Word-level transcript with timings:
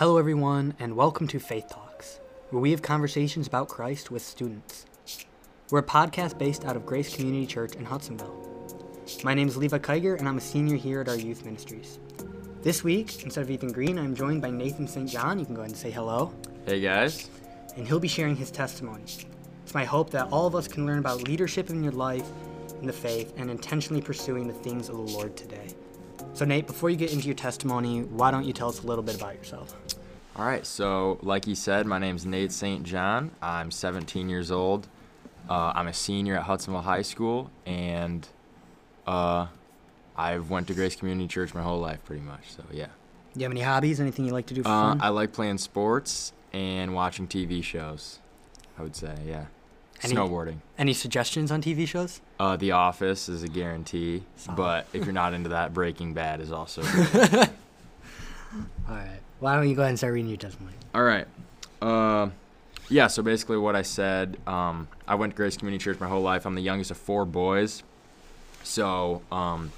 Hello, 0.00 0.16
everyone, 0.16 0.72
and 0.78 0.96
welcome 0.96 1.28
to 1.28 1.38
Faith 1.38 1.68
Talks, 1.68 2.20
where 2.48 2.62
we 2.62 2.70
have 2.70 2.80
conversations 2.80 3.46
about 3.46 3.68
Christ 3.68 4.10
with 4.10 4.22
students. 4.22 4.86
We're 5.70 5.80
a 5.80 5.82
podcast 5.82 6.38
based 6.38 6.64
out 6.64 6.74
of 6.74 6.86
Grace 6.86 7.14
Community 7.14 7.44
Church 7.46 7.74
in 7.74 7.84
Hudsonville. 7.84 8.34
My 9.24 9.34
name 9.34 9.46
is 9.46 9.58
Levi 9.58 9.76
Kiger, 9.76 10.18
and 10.18 10.26
I'm 10.26 10.38
a 10.38 10.40
senior 10.40 10.76
here 10.76 11.02
at 11.02 11.10
our 11.10 11.18
youth 11.18 11.44
ministries. 11.44 11.98
This 12.62 12.82
week, 12.82 13.24
instead 13.24 13.42
of 13.42 13.50
Ethan 13.50 13.72
Green, 13.72 13.98
I'm 13.98 14.14
joined 14.14 14.40
by 14.40 14.48
Nathan 14.48 14.88
St. 14.88 15.06
John. 15.06 15.38
You 15.38 15.44
can 15.44 15.54
go 15.54 15.60
ahead 15.60 15.72
and 15.72 15.78
say 15.78 15.90
hello. 15.90 16.32
Hey 16.64 16.80
guys. 16.80 17.28
And 17.76 17.86
he'll 17.86 18.00
be 18.00 18.08
sharing 18.08 18.36
his 18.36 18.50
testimony. 18.50 19.02
It's 19.02 19.74
my 19.74 19.84
hope 19.84 20.08
that 20.12 20.28
all 20.32 20.46
of 20.46 20.54
us 20.54 20.66
can 20.66 20.86
learn 20.86 21.00
about 21.00 21.24
leadership 21.24 21.68
in 21.68 21.84
your 21.84 21.92
life, 21.92 22.26
in 22.80 22.86
the 22.86 22.92
faith, 22.94 23.34
and 23.36 23.50
intentionally 23.50 24.00
pursuing 24.00 24.48
the 24.48 24.54
things 24.54 24.88
of 24.88 24.96
the 24.96 25.12
Lord 25.12 25.36
today. 25.36 25.74
So, 26.32 26.44
Nate, 26.44 26.66
before 26.66 26.90
you 26.90 26.96
get 26.96 27.12
into 27.12 27.26
your 27.26 27.34
testimony, 27.34 28.02
why 28.02 28.30
don't 28.30 28.44
you 28.44 28.52
tell 28.52 28.68
us 28.68 28.82
a 28.82 28.86
little 28.86 29.02
bit 29.02 29.16
about 29.16 29.34
yourself? 29.34 29.74
All 30.40 30.46
right, 30.46 30.64
so 30.64 31.18
like 31.20 31.44
he 31.44 31.54
said, 31.54 31.86
my 31.86 31.98
name's 31.98 32.24
Nate 32.24 32.50
St. 32.50 32.82
John. 32.82 33.30
I'm 33.42 33.70
17 33.70 34.30
years 34.30 34.50
old. 34.50 34.88
Uh, 35.50 35.72
I'm 35.74 35.86
a 35.86 35.92
senior 35.92 36.34
at 36.36 36.44
Hudsonville 36.44 36.80
High 36.80 37.02
School, 37.02 37.50
and 37.66 38.26
uh, 39.06 39.48
I've 40.16 40.48
went 40.48 40.66
to 40.68 40.72
Grace 40.74 40.96
Community 40.96 41.28
Church 41.28 41.52
my 41.52 41.60
whole 41.60 41.78
life, 41.78 42.02
pretty 42.06 42.22
much. 42.22 42.52
So 42.56 42.62
yeah. 42.72 42.86
Do 43.34 43.40
you 43.40 43.42
have 43.44 43.52
any 43.52 43.60
hobbies? 43.60 44.00
Anything 44.00 44.24
you 44.24 44.32
like 44.32 44.46
to 44.46 44.54
do 44.54 44.62
for 44.62 44.70
Uh, 44.70 44.88
fun? 44.92 45.00
I 45.02 45.10
like 45.10 45.34
playing 45.34 45.58
sports 45.58 46.32
and 46.54 46.94
watching 46.94 47.28
TV 47.28 47.62
shows. 47.62 48.18
I 48.78 48.82
would 48.82 48.96
say, 48.96 49.14
yeah. 49.26 49.44
Any- 50.02 50.14
Snowboarding. 50.14 50.60
Any 50.78 50.94
suggestions 50.94 51.50
on 51.50 51.60
TV 51.60 51.86
shows? 51.86 52.22
Uh, 52.38 52.56
the 52.56 52.72
Office 52.72 53.28
is 53.28 53.42
a 53.42 53.48
guarantee, 53.48 54.22
Solid. 54.36 54.56
but 54.56 54.86
if 54.94 55.04
you're 55.04 55.12
not 55.12 55.34
into 55.34 55.50
that, 55.50 55.74
Breaking 55.74 56.14
Bad 56.14 56.40
is 56.40 56.50
also. 56.50 56.80
All 58.52 58.94
right. 58.94 59.20
Why 59.38 59.54
don't 59.54 59.68
you 59.68 59.74
go 59.74 59.82
ahead 59.82 59.90
and 59.90 59.98
start 59.98 60.14
reading 60.14 60.28
your 60.28 60.38
testimony? 60.38 60.74
All 60.94 61.02
right. 61.02 61.26
Uh, 61.80 62.30
yeah, 62.88 63.06
so 63.06 63.22
basically 63.22 63.56
what 63.56 63.76
I 63.76 63.82
said, 63.82 64.36
um, 64.46 64.88
I 65.06 65.14
went 65.14 65.32
to 65.32 65.36
Grace 65.36 65.56
Community 65.56 65.82
Church 65.82 66.00
my 66.00 66.08
whole 66.08 66.22
life. 66.22 66.44
I'm 66.44 66.54
the 66.54 66.60
youngest 66.60 66.90
of 66.90 66.96
four 66.96 67.24
boys. 67.24 67.82
So, 68.64 69.22
um, 69.30 69.72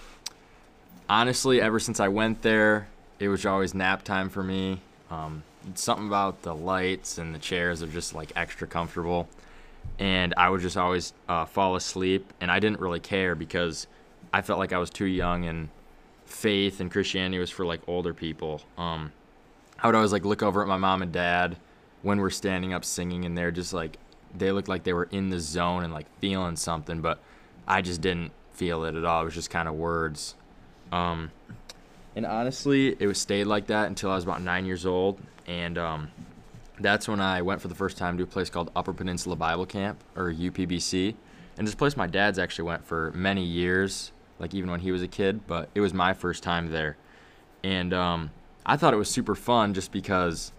honestly, 1.08 1.60
ever 1.60 1.78
since 1.78 2.00
I 2.00 2.08
went 2.08 2.42
there, 2.42 2.88
it 3.18 3.28
was 3.28 3.44
always 3.46 3.74
nap 3.74 4.02
time 4.02 4.28
for 4.28 4.42
me. 4.42 4.80
Um, 5.10 5.42
something 5.74 6.06
about 6.06 6.42
the 6.42 6.54
lights 6.54 7.18
and 7.18 7.34
the 7.34 7.38
chairs 7.38 7.82
are 7.82 7.86
just 7.86 8.14
like 8.14 8.32
extra 8.34 8.66
comfortable. 8.66 9.28
And 9.98 10.32
I 10.36 10.48
would 10.48 10.60
just 10.60 10.76
always 10.76 11.12
uh, 11.28 11.44
fall 11.44 11.76
asleep, 11.76 12.32
and 12.40 12.50
I 12.50 12.60
didn't 12.60 12.80
really 12.80 13.00
care 13.00 13.34
because 13.34 13.86
I 14.32 14.40
felt 14.42 14.58
like 14.58 14.72
I 14.72 14.78
was 14.78 14.90
too 14.90 15.04
young, 15.06 15.44
and 15.44 15.68
faith 16.32 16.80
and 16.80 16.90
Christianity 16.90 17.38
was 17.38 17.50
for 17.50 17.64
like 17.64 17.80
older 17.86 18.14
people. 18.14 18.62
Um, 18.78 19.12
I 19.78 19.86
would 19.86 19.94
always 19.94 20.12
like 20.12 20.24
look 20.24 20.42
over 20.42 20.62
at 20.62 20.68
my 20.68 20.76
mom 20.76 21.02
and 21.02 21.12
dad 21.12 21.56
when 22.02 22.18
we're 22.18 22.30
standing 22.30 22.72
up 22.72 22.84
singing, 22.84 23.24
and 23.24 23.36
they're 23.36 23.50
just 23.50 23.72
like 23.72 23.98
they 24.36 24.50
looked 24.50 24.68
like 24.68 24.82
they 24.82 24.92
were 24.92 25.08
in 25.10 25.28
the 25.28 25.38
zone 25.38 25.84
and 25.84 25.92
like 25.92 26.06
feeling 26.18 26.56
something, 26.56 27.00
but 27.00 27.20
I 27.68 27.82
just 27.82 28.00
didn't 28.00 28.32
feel 28.52 28.84
it 28.84 28.94
at 28.94 29.04
all. 29.04 29.22
It 29.22 29.26
was 29.26 29.34
just 29.34 29.50
kind 29.50 29.68
of 29.68 29.74
words. 29.74 30.34
Um, 30.90 31.30
and 32.16 32.26
honestly, 32.26 32.96
it 32.98 33.06
was 33.06 33.18
stayed 33.18 33.44
like 33.44 33.66
that 33.66 33.86
until 33.86 34.10
I 34.10 34.14
was 34.14 34.24
about 34.24 34.42
nine 34.42 34.64
years 34.64 34.86
old, 34.86 35.20
and 35.46 35.76
um, 35.76 36.10
that's 36.80 37.08
when 37.08 37.20
I 37.20 37.42
went 37.42 37.60
for 37.60 37.68
the 37.68 37.74
first 37.74 37.98
time 37.98 38.16
to 38.18 38.24
a 38.24 38.26
place 38.26 38.50
called 38.50 38.70
Upper 38.74 38.92
Peninsula 38.92 39.36
Bible 39.36 39.66
Camp 39.66 40.02
or 40.16 40.32
UPBC, 40.32 41.14
and 41.58 41.66
this 41.66 41.74
place 41.74 41.96
my 41.96 42.06
dad's 42.06 42.38
actually 42.38 42.64
went 42.64 42.84
for 42.84 43.12
many 43.14 43.44
years, 43.44 44.12
like 44.42 44.52
even 44.52 44.70
when 44.70 44.80
he 44.80 44.92
was 44.92 45.00
a 45.00 45.08
kid, 45.08 45.46
but 45.46 45.70
it 45.74 45.80
was 45.80 45.94
my 45.94 46.12
first 46.12 46.42
time 46.42 46.70
there, 46.70 46.98
and 47.64 47.94
um, 47.94 48.30
I 48.66 48.76
thought 48.76 48.92
it 48.92 48.98
was 48.98 49.08
super 49.08 49.34
fun 49.34 49.72
just 49.72 49.92
because 49.92 50.52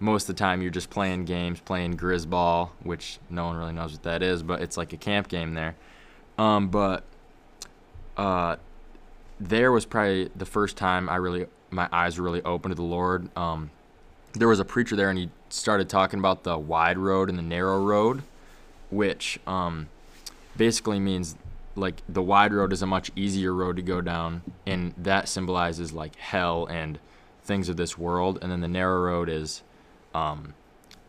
most 0.00 0.28
of 0.28 0.34
the 0.34 0.38
time 0.40 0.60
you're 0.60 0.70
just 0.70 0.90
playing 0.90 1.24
games, 1.24 1.60
playing 1.60 1.96
Grizzball, 1.96 2.70
which 2.82 3.18
no 3.30 3.46
one 3.46 3.56
really 3.56 3.72
knows 3.72 3.92
what 3.92 4.02
that 4.02 4.22
is, 4.22 4.42
but 4.42 4.60
it's 4.60 4.76
like 4.76 4.92
a 4.92 4.96
camp 4.96 5.28
game 5.28 5.54
there. 5.54 5.76
Um, 6.38 6.68
but 6.68 7.04
uh, 8.16 8.56
there 9.40 9.72
was 9.72 9.86
probably 9.86 10.30
the 10.34 10.46
first 10.46 10.76
time 10.76 11.08
I 11.08 11.16
really 11.16 11.46
my 11.70 11.88
eyes 11.92 12.18
were 12.18 12.24
really 12.24 12.42
open 12.42 12.70
to 12.70 12.74
the 12.74 12.82
Lord. 12.82 13.28
Um, 13.36 13.70
there 14.32 14.48
was 14.48 14.60
a 14.60 14.64
preacher 14.64 14.96
there, 14.96 15.10
and 15.10 15.18
he 15.18 15.30
started 15.48 15.88
talking 15.88 16.18
about 16.18 16.42
the 16.44 16.58
wide 16.58 16.98
road 16.98 17.28
and 17.28 17.38
the 17.38 17.42
narrow 17.42 17.82
road, 17.82 18.22
which 18.90 19.38
um, 19.46 19.88
basically 20.56 21.00
means 21.00 21.36
like 21.76 22.02
the 22.08 22.22
wide 22.22 22.52
road 22.52 22.72
is 22.72 22.82
a 22.82 22.86
much 22.86 23.10
easier 23.14 23.54
road 23.54 23.76
to 23.76 23.82
go 23.82 24.00
down, 24.00 24.42
and 24.66 24.94
that 24.98 25.28
symbolizes 25.28 25.92
like 25.92 26.16
hell 26.16 26.66
and 26.66 26.98
things 27.42 27.68
of 27.68 27.76
this 27.76 27.96
world, 27.96 28.38
and 28.42 28.50
then 28.50 28.60
the 28.60 28.68
narrow 28.68 29.00
road 29.00 29.28
is 29.28 29.62
um, 30.14 30.54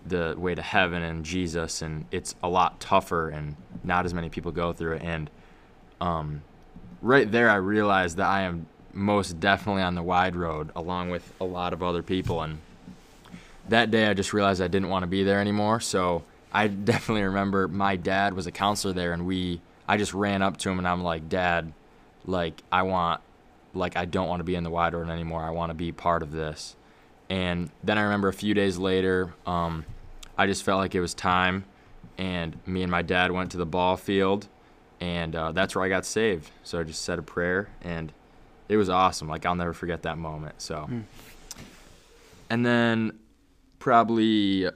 the 0.05 0.35
way 0.37 0.55
to 0.55 0.61
heaven 0.61 1.01
and 1.01 1.25
Jesus, 1.25 1.81
and 1.81 2.05
it's 2.11 2.35
a 2.43 2.49
lot 2.49 2.79
tougher, 2.79 3.29
and 3.29 3.55
not 3.83 4.05
as 4.05 4.13
many 4.13 4.29
people 4.29 4.51
go 4.51 4.73
through 4.73 4.97
it. 4.97 5.01
And 5.03 5.29
um, 5.99 6.41
right 7.01 7.29
there, 7.29 7.49
I 7.49 7.55
realized 7.55 8.17
that 8.17 8.27
I 8.27 8.41
am 8.41 8.67
most 8.93 9.39
definitely 9.39 9.81
on 9.81 9.95
the 9.95 10.03
wide 10.03 10.35
road, 10.35 10.71
along 10.75 11.09
with 11.09 11.31
a 11.39 11.45
lot 11.45 11.73
of 11.73 11.83
other 11.83 12.03
people. 12.03 12.41
And 12.41 12.59
that 13.69 13.91
day, 13.91 14.07
I 14.07 14.13
just 14.13 14.33
realized 14.33 14.61
I 14.61 14.67
didn't 14.67 14.89
want 14.89 15.03
to 15.03 15.07
be 15.07 15.23
there 15.23 15.39
anymore. 15.39 15.79
So 15.79 16.23
I 16.51 16.67
definitely 16.67 17.23
remember 17.23 17.67
my 17.67 17.95
dad 17.95 18.33
was 18.33 18.47
a 18.47 18.51
counselor 18.51 18.93
there, 18.93 19.13
and 19.13 19.25
we, 19.25 19.61
I 19.87 19.97
just 19.97 20.13
ran 20.13 20.41
up 20.41 20.57
to 20.57 20.69
him 20.69 20.77
and 20.79 20.87
I'm 20.87 21.03
like, 21.03 21.29
Dad, 21.29 21.73
like 22.25 22.61
I 22.71 22.83
want, 22.83 23.21
like 23.73 23.95
I 23.95 24.05
don't 24.05 24.27
want 24.27 24.39
to 24.39 24.43
be 24.43 24.55
in 24.55 24.63
the 24.63 24.69
wide 24.69 24.93
road 24.93 25.09
anymore. 25.09 25.43
I 25.43 25.51
want 25.51 25.69
to 25.69 25.73
be 25.73 25.91
part 25.91 26.23
of 26.23 26.31
this. 26.31 26.75
And 27.29 27.69
then 27.83 27.97
I 27.97 28.01
remember 28.01 28.27
a 28.27 28.33
few 28.33 28.53
days 28.53 28.77
later, 28.77 29.33
um, 29.45 29.85
I 30.37 30.45
just 30.47 30.63
felt 30.63 30.79
like 30.79 30.95
it 30.95 31.01
was 31.01 31.13
time, 31.13 31.65
and 32.17 32.57
me 32.65 32.83
and 32.83 32.91
my 32.91 33.01
dad 33.01 33.31
went 33.31 33.51
to 33.51 33.57
the 33.57 33.65
ball 33.65 33.97
field, 33.97 34.47
and 35.01 35.35
uh, 35.35 35.51
that's 35.51 35.75
where 35.75 35.83
I 35.83 35.89
got 35.89 36.05
saved. 36.05 36.51
So 36.63 36.79
I 36.79 36.83
just 36.83 37.01
said 37.01 37.19
a 37.19 37.21
prayer, 37.21 37.69
and 37.81 38.13
it 38.69 38.77
was 38.77 38.89
awesome. 38.89 39.27
Like 39.27 39.45
I'll 39.45 39.55
never 39.55 39.73
forget 39.73 40.03
that 40.03 40.17
moment. 40.17 40.61
So, 40.61 40.87
and 42.49 42.65
then 42.65 43.19
probably, 43.79 44.69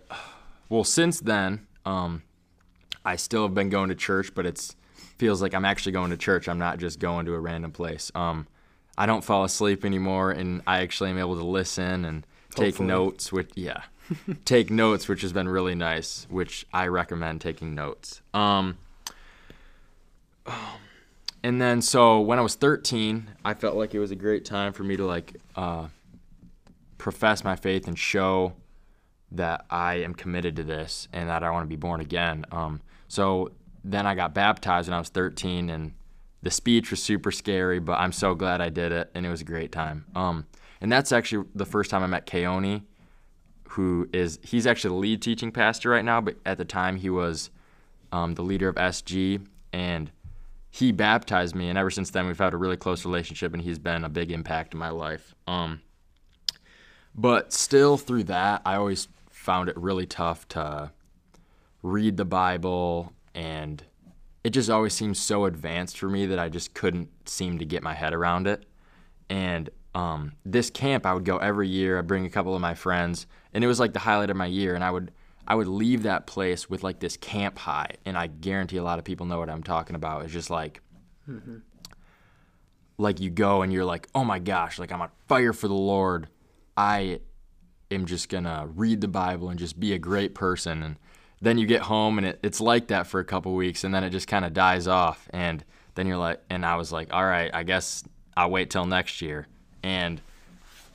well, 0.67 0.83
since 0.83 1.19
then, 1.21 1.67
um, 1.85 2.23
I 3.05 3.16
still 3.16 3.44
have 3.44 3.53
been 3.53 3.69
going 3.69 3.89
to 3.89 3.95
church, 3.95 4.33
but 4.35 4.45
it's 4.45 4.75
feels 5.21 5.39
like 5.39 5.53
I'm 5.53 5.65
actually 5.65 5.91
going 5.91 6.09
to 6.09 6.17
church. 6.17 6.49
I'm 6.49 6.57
not 6.57 6.79
just 6.79 6.97
going 6.97 7.27
to 7.27 7.35
a 7.35 7.39
random 7.39 7.71
place. 7.71 8.11
Um, 8.15 8.47
I 8.97 9.05
don't 9.05 9.23
fall 9.23 9.43
asleep 9.43 9.85
anymore, 9.85 10.31
and 10.31 10.63
I 10.65 10.81
actually 10.81 11.11
am 11.11 11.19
able 11.19 11.35
to 11.35 11.45
listen 11.45 12.05
and 12.05 12.25
take 12.55 12.73
Hopefully. 12.73 12.87
notes. 12.87 13.31
Which 13.31 13.51
yeah, 13.53 13.83
take 14.45 14.71
notes, 14.71 15.07
which 15.07 15.21
has 15.21 15.31
been 15.31 15.47
really 15.47 15.75
nice. 15.75 16.25
Which 16.27 16.65
I 16.73 16.87
recommend 16.87 17.39
taking 17.39 17.75
notes. 17.75 18.23
Um, 18.33 18.79
and 21.43 21.61
then 21.61 21.83
so 21.83 22.19
when 22.19 22.39
I 22.39 22.41
was 22.41 22.55
13, 22.55 23.29
I 23.45 23.53
felt 23.53 23.75
like 23.75 23.93
it 23.93 23.99
was 23.99 24.09
a 24.09 24.15
great 24.15 24.43
time 24.43 24.73
for 24.73 24.83
me 24.83 24.97
to 24.97 25.05
like 25.05 25.35
uh, 25.55 25.89
profess 26.97 27.43
my 27.43 27.55
faith 27.55 27.88
and 27.88 27.97
show 27.97 28.53
that 29.33 29.65
I 29.69 29.97
am 29.97 30.15
committed 30.15 30.55
to 30.55 30.63
this 30.63 31.07
and 31.13 31.29
that 31.29 31.43
I 31.43 31.51
want 31.51 31.65
to 31.65 31.69
be 31.69 31.75
born 31.75 32.01
again. 32.01 32.43
Um, 32.51 32.81
so 33.07 33.51
then 33.84 34.06
I 34.06 34.16
got 34.16 34.34
baptized 34.34 34.88
when 34.88 34.96
I 34.96 35.00
was 35.00 35.09
13, 35.09 35.69
and 35.69 35.94
the 36.42 36.52
speech 36.52 36.92
was 36.92 37.02
super 37.02 37.31
scary, 37.31 37.80
but 37.80 37.94
I'm 37.94 38.12
so 38.12 38.36
glad 38.36 38.62
I 38.62 38.69
did 38.69 38.92
it, 38.92 39.12
and 39.14 39.25
it 39.25 39.30
was 39.30 39.42
a 39.42 39.46
great 39.46 39.72
time. 39.72 40.06
Um, 40.16 40.46
and 40.80 40.92
that's 40.92 41.12
actually 41.12 41.47
the 41.53 41.66
first 41.66 41.92
time 41.92 42.03
I 42.03 42.08
met 42.08 42.25
Keone, 42.25 42.84
who 43.69 44.09
is 44.12 44.40
he's 44.44 44.68
actually 44.68 44.90
the 44.90 45.02
lead 45.02 45.22
teaching 45.22 45.52
pastor 45.52 45.90
right 45.90 46.03
now, 46.03 46.19
but 46.19 46.36
at 46.46 46.58
the 46.58 46.66
time 46.66 46.97
he 46.97 47.09
was 47.09 47.50
um, 48.12 48.36
the 48.36 48.42
leader 48.42 48.68
of 48.68 48.75
SG, 48.75 49.46
and 49.72 50.12
he 50.69 50.92
baptized 50.92 51.56
me, 51.56 51.69
and 51.69 51.78
ever 51.78 51.90
since 51.90 52.09
then 52.09 52.28
we've 52.28 52.38
had 52.38 52.53
a 52.53 52.58
really 52.58 52.78
close 52.78 53.06
relationship, 53.06 53.53
and 53.53 53.62
he's 53.62 53.80
been 53.80 54.03
a 54.03 54.09
big 54.09 54.31
impact 54.31 54.74
in 54.74 54.80
my 54.80 54.90
life. 54.90 55.36
Um, 55.48 55.81
but 57.13 57.54
still, 57.54 57.98
through 57.98 58.24
that, 58.25 58.62
I 58.66 58.75
always 58.75 59.07
found 59.30 59.69
it 59.69 59.77
really 59.77 60.06
tough 60.06 60.48
to 60.50 60.92
read 61.84 62.18
the 62.18 62.25
Bible, 62.25 63.13
and 63.33 63.83
it 64.44 64.51
just 64.51 64.69
always 64.69 64.94
seemed 64.94 65.18
so 65.18 65.45
advanced 65.45 65.98
for 65.98 66.10
me 66.10 66.25
that 66.25 66.39
I 66.39 66.50
just 66.50 66.74
couldn't 66.74 67.10
seem 67.30 67.60
to 67.60 67.66
get 67.66 67.83
my 67.83 67.94
head 67.94 68.13
around 68.13 68.48
it. 68.48 68.66
And 69.30 69.69
um, 69.94 70.33
this 70.45 70.69
camp, 70.69 71.06
I 71.06 71.13
would 71.13 71.25
go 71.25 71.38
every 71.38 71.68
year. 71.68 72.00
I'd 72.00 72.07
bring 72.07 72.25
a 72.25 72.30
couple 72.30 72.56
of 72.56 72.62
my 72.62 72.74
friends, 72.74 73.28
and 73.54 73.63
it 73.63 73.68
was 73.68 73.80
like 73.80 73.94
the 73.94 74.00
highlight 74.00 74.30
of 74.30 74.38
my 74.38 74.45
year. 74.45 74.75
And 74.75 74.83
I 74.83 74.92
would 74.92 75.12
I 75.48 75.56
would 75.56 75.68
leave 75.68 76.04
that 76.04 76.28
place 76.28 76.69
with 76.69 76.83
like 76.83 77.00
this 77.00 77.18
camp 77.18 77.57
high, 77.57 77.95
and 78.06 78.18
I 78.18 78.28
guarantee 78.28 78.78
a 78.78 78.83
lot 78.83 79.00
of 79.00 79.06
people 79.06 79.25
know 79.25 79.39
what 79.39 79.50
I'm 79.50 79.63
talking 79.63 79.95
about. 79.95 80.24
It's 80.24 80.34
just 80.34 80.50
like 80.50 80.81
like 82.98 83.19
you 83.19 83.30
go 83.30 83.62
and 83.62 83.74
you're 83.74 83.86
like, 83.86 84.07
oh 84.16 84.24
my 84.24 84.39
gosh, 84.39 84.80
like 84.80 84.92
I'm 84.92 85.01
on 85.01 85.10
fire 85.27 85.54
for 85.54 85.68
the 85.68 85.74
Lord. 85.74 86.27
I 86.77 87.19
am 87.89 88.06
just 88.06 88.30
gonna 88.30 88.68
read 88.74 89.01
the 89.01 89.07
Bible 89.07 89.50
and 89.50 89.60
just 89.60 89.80
be 89.80 89.94
a 89.94 90.00
great 90.00 90.34
person. 90.36 90.84
And 90.84 90.95
then 91.41 91.57
you 91.57 91.65
get 91.65 91.81
home 91.81 92.17
and 92.17 92.27
it, 92.27 92.39
it's 92.43 92.61
like 92.61 92.88
that 92.88 93.07
for 93.07 93.19
a 93.19 93.25
couple 93.25 93.53
weeks, 93.55 93.83
and 93.83 93.93
then 93.93 94.03
it 94.03 94.11
just 94.11 94.27
kind 94.27 94.45
of 94.45 94.53
dies 94.53 94.88
off. 94.88 95.27
And 95.31 95.63
then 95.95 96.07
you're 96.07 96.17
like, 96.17 96.41
and 96.49 96.65
I 96.65 96.75
was 96.75 96.91
like, 96.91 97.11
all 97.11 97.25
right, 97.25 97.49
I 97.53 97.63
guess 97.63 98.03
I'll 98.38 98.51
wait 98.51 98.69
till 98.69 98.85
next 98.85 99.21
year. 99.21 99.47
And 99.83 100.21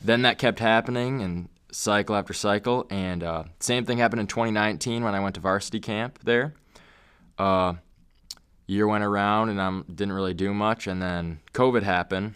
then 0.02 0.22
that 0.22 0.38
kept 0.38 0.58
happening, 0.60 1.20
and 1.22 1.48
cycle 1.72 2.16
after 2.16 2.32
cycle. 2.32 2.86
And 2.90 3.22
uh, 3.22 3.44
same 3.60 3.84
thing 3.84 3.98
happened 3.98 4.20
in 4.20 4.26
2019 4.26 5.04
when 5.04 5.14
I 5.14 5.20
went 5.20 5.34
to 5.34 5.40
varsity 5.40 5.80
camp 5.80 6.20
there. 6.24 6.54
Uh, 7.38 7.74
year 8.66 8.86
went 8.86 9.04
around 9.04 9.50
and 9.50 9.60
I 9.60 9.80
didn't 9.92 10.14
really 10.14 10.34
do 10.34 10.54
much, 10.54 10.86
and 10.86 11.00
then 11.02 11.40
COVID 11.52 11.82
happened, 11.82 12.34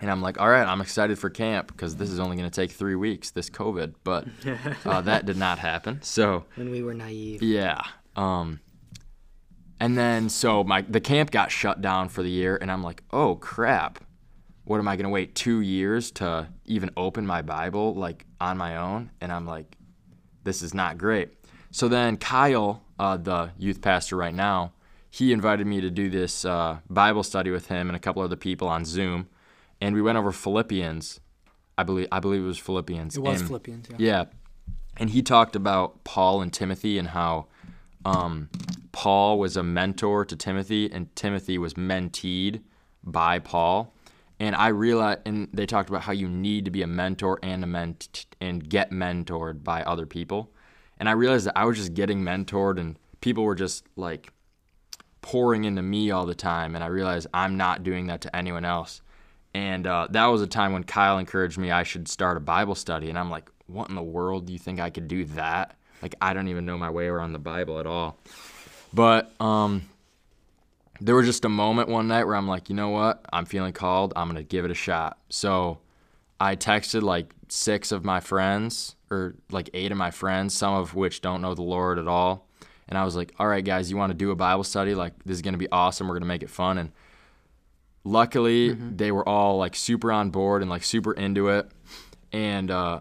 and 0.00 0.10
I'm 0.10 0.20
like, 0.20 0.40
all 0.40 0.48
right, 0.48 0.66
I'm 0.66 0.80
excited 0.80 1.18
for 1.18 1.30
camp 1.30 1.68
because 1.68 1.96
this 1.96 2.10
is 2.10 2.18
only 2.18 2.36
going 2.36 2.50
to 2.50 2.54
take 2.54 2.72
three 2.72 2.96
weeks, 2.96 3.30
this 3.30 3.48
COVID, 3.48 3.94
but 4.02 4.26
uh, 4.84 5.00
that 5.02 5.26
did 5.26 5.36
not 5.36 5.58
happen. 5.58 6.02
So 6.02 6.44
when 6.56 6.70
we 6.70 6.82
were 6.82 6.94
naive. 6.94 7.42
yeah. 7.42 7.80
Um, 8.16 8.60
and 9.80 9.98
then 9.98 10.28
so 10.28 10.64
my 10.64 10.82
the 10.82 11.00
camp 11.00 11.30
got 11.30 11.50
shut 11.50 11.80
down 11.80 12.08
for 12.08 12.22
the 12.22 12.30
year, 12.30 12.56
and 12.60 12.70
I'm 12.70 12.82
like, 12.82 13.02
oh 13.12 13.34
crap, 13.36 13.98
what 14.64 14.78
am 14.78 14.88
I 14.88 14.96
gonna 14.96 15.10
wait 15.10 15.34
two 15.34 15.60
years 15.60 16.10
to 16.12 16.48
even 16.64 16.90
open 16.96 17.26
my 17.26 17.42
Bible 17.42 17.94
like 17.94 18.24
on 18.40 18.56
my 18.56 18.76
own? 18.76 19.10
And 19.20 19.32
I'm 19.32 19.46
like, 19.46 19.76
this 20.44 20.62
is 20.62 20.74
not 20.74 20.96
great. 20.96 21.30
So 21.70 21.88
then 21.88 22.16
Kyle, 22.16 22.82
uh, 22.98 23.16
the 23.16 23.50
youth 23.58 23.80
pastor 23.80 24.16
right 24.16 24.34
now, 24.34 24.72
he 25.10 25.32
invited 25.32 25.66
me 25.66 25.80
to 25.80 25.90
do 25.90 26.08
this 26.08 26.44
uh, 26.44 26.78
Bible 26.88 27.22
study 27.22 27.50
with 27.50 27.66
him 27.66 27.88
and 27.88 27.96
a 27.96 28.00
couple 28.00 28.22
other 28.22 28.36
people 28.36 28.68
on 28.68 28.84
Zoom, 28.84 29.28
and 29.84 29.94
we 29.94 30.00
went 30.00 30.16
over 30.16 30.32
Philippians. 30.32 31.20
I 31.76 31.82
believe 31.82 32.08
I 32.10 32.18
believe 32.18 32.42
it 32.42 32.46
was 32.46 32.58
Philippians. 32.58 33.16
It 33.16 33.20
was 33.20 33.40
and- 33.40 33.48
Philippians, 33.48 33.88
yeah. 33.90 33.96
yeah. 33.98 34.24
And 34.96 35.10
he 35.10 35.22
talked 35.22 35.56
about 35.56 36.04
Paul 36.04 36.40
and 36.40 36.52
Timothy 36.52 36.98
and 36.98 37.08
how 37.08 37.48
um, 38.04 38.48
Paul 38.92 39.38
was 39.38 39.56
a 39.56 39.62
mentor 39.62 40.24
to 40.24 40.36
Timothy 40.36 40.90
and 40.90 41.14
Timothy 41.16 41.58
was 41.58 41.74
menteed 41.74 42.62
by 43.02 43.40
Paul. 43.40 43.92
And 44.38 44.54
I 44.54 44.68
realized, 44.68 45.20
and 45.26 45.48
they 45.52 45.66
talked 45.66 45.88
about 45.88 46.02
how 46.02 46.12
you 46.12 46.28
need 46.28 46.64
to 46.64 46.70
be 46.70 46.82
a 46.82 46.86
mentor 46.86 47.40
and 47.42 47.64
a 47.64 47.66
ment 47.66 48.26
and 48.40 48.68
get 48.68 48.90
mentored 48.90 49.64
by 49.64 49.82
other 49.82 50.06
people. 50.06 50.52
And 50.98 51.08
I 51.08 51.12
realized 51.12 51.46
that 51.46 51.58
I 51.58 51.64
was 51.64 51.76
just 51.76 51.92
getting 51.92 52.22
mentored 52.22 52.78
and 52.78 52.96
people 53.20 53.42
were 53.42 53.56
just 53.56 53.84
like 53.96 54.32
pouring 55.22 55.64
into 55.64 55.82
me 55.82 56.12
all 56.12 56.24
the 56.24 56.36
time. 56.36 56.74
And 56.74 56.84
I 56.84 56.86
realized 56.86 57.26
I'm 57.34 57.56
not 57.56 57.82
doing 57.82 58.06
that 58.06 58.20
to 58.22 58.34
anyone 58.36 58.64
else. 58.64 59.02
And 59.54 59.86
uh, 59.86 60.08
that 60.10 60.26
was 60.26 60.42
a 60.42 60.46
time 60.46 60.72
when 60.72 60.84
Kyle 60.84 61.18
encouraged 61.18 61.58
me 61.58 61.70
I 61.70 61.84
should 61.84 62.08
start 62.08 62.36
a 62.36 62.40
Bible 62.40 62.74
study. 62.74 63.08
And 63.08 63.18
I'm 63.18 63.30
like, 63.30 63.50
what 63.66 63.88
in 63.88 63.94
the 63.94 64.02
world 64.02 64.46
do 64.46 64.52
you 64.52 64.58
think 64.58 64.80
I 64.80 64.90
could 64.90 65.08
do 65.08 65.24
that? 65.26 65.76
Like, 66.02 66.16
I 66.20 66.34
don't 66.34 66.48
even 66.48 66.66
know 66.66 66.76
my 66.76 66.90
way 66.90 67.06
around 67.06 67.32
the 67.32 67.38
Bible 67.38 67.78
at 67.78 67.86
all. 67.86 68.18
But 68.92 69.32
um, 69.40 69.88
there 71.00 71.14
was 71.14 71.26
just 71.26 71.44
a 71.44 71.48
moment 71.48 71.88
one 71.88 72.08
night 72.08 72.24
where 72.24 72.36
I'm 72.36 72.48
like, 72.48 72.68
you 72.68 72.74
know 72.74 72.90
what? 72.90 73.24
I'm 73.32 73.46
feeling 73.46 73.72
called. 73.72 74.12
I'm 74.16 74.28
going 74.28 74.36
to 74.36 74.42
give 74.42 74.64
it 74.64 74.70
a 74.70 74.74
shot. 74.74 75.18
So 75.30 75.78
I 76.40 76.56
texted 76.56 77.02
like 77.02 77.32
six 77.48 77.92
of 77.92 78.04
my 78.04 78.20
friends, 78.20 78.96
or 79.10 79.36
like 79.50 79.70
eight 79.72 79.92
of 79.92 79.98
my 79.98 80.10
friends, 80.10 80.54
some 80.54 80.74
of 80.74 80.94
which 80.94 81.20
don't 81.20 81.40
know 81.40 81.54
the 81.54 81.62
Lord 81.62 81.98
at 81.98 82.08
all. 82.08 82.48
And 82.88 82.98
I 82.98 83.04
was 83.04 83.16
like, 83.16 83.32
all 83.38 83.46
right, 83.46 83.64
guys, 83.64 83.90
you 83.90 83.96
want 83.96 84.10
to 84.10 84.14
do 84.14 84.30
a 84.30 84.36
Bible 84.36 84.64
study? 84.64 84.94
Like, 84.94 85.14
this 85.24 85.36
is 85.36 85.42
going 85.42 85.54
to 85.54 85.58
be 85.58 85.70
awesome. 85.70 86.06
We're 86.06 86.14
going 86.14 86.22
to 86.22 86.26
make 86.26 86.42
it 86.42 86.50
fun. 86.50 86.76
And 86.78 86.92
luckily, 88.04 88.72
they 88.72 89.10
were 89.10 89.26
all 89.26 89.58
like 89.58 89.74
super 89.74 90.12
on 90.12 90.30
board 90.30 90.62
and 90.62 90.70
like 90.70 90.84
super 90.84 91.12
into 91.12 91.48
it. 91.48 91.70
And 92.32 92.70
uh, 92.70 93.00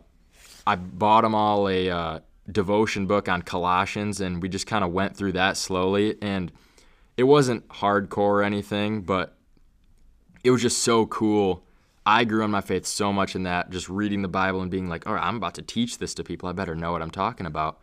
I 0.66 0.76
bought 0.76 1.22
them 1.22 1.36
all 1.36 1.68
a 1.68 1.90
uh, 1.90 2.20
devotion 2.50 3.06
book 3.06 3.28
on 3.28 3.42
Colossians, 3.42 4.22
and 4.22 4.42
we 4.42 4.50
just 4.50 4.66
kind 4.66 4.84
of 4.84 4.92
went 4.92 5.16
through 5.16 5.34
that 5.34 5.58
slowly. 5.58 6.16
And 6.22 6.52
it 7.18 7.24
wasn't 7.24 7.68
hardcore 7.68 8.18
or 8.18 8.44
anything, 8.44 9.02
but 9.02 9.38
it 10.44 10.52
was 10.52 10.62
just 10.62 10.80
so 10.80 11.06
cool. 11.06 11.64
I 12.06 12.26
grew 12.26 12.44
on 12.44 12.52
my 12.52 12.62
faith 12.62 12.86
so 12.86 13.14
much 13.14 13.36
in 13.36 13.44
that, 13.44 13.70
just 13.70 13.88
reading 13.88 14.24
the 14.24 14.28
Bible 14.28 14.62
and 14.62 14.70
being 14.70 14.90
like, 14.90 15.08
all 15.08 15.14
right, 15.14 15.24
I'm 15.24 15.38
about 15.38 15.54
to 15.56 15.62
teach 15.62 16.00
this 16.00 16.14
to 16.16 16.24
people. 16.24 16.50
I 16.50 16.52
better 16.52 16.76
know 16.76 16.92
what 16.92 17.02
I'm 17.02 17.12
talking 17.12 17.46
about. 17.46 17.80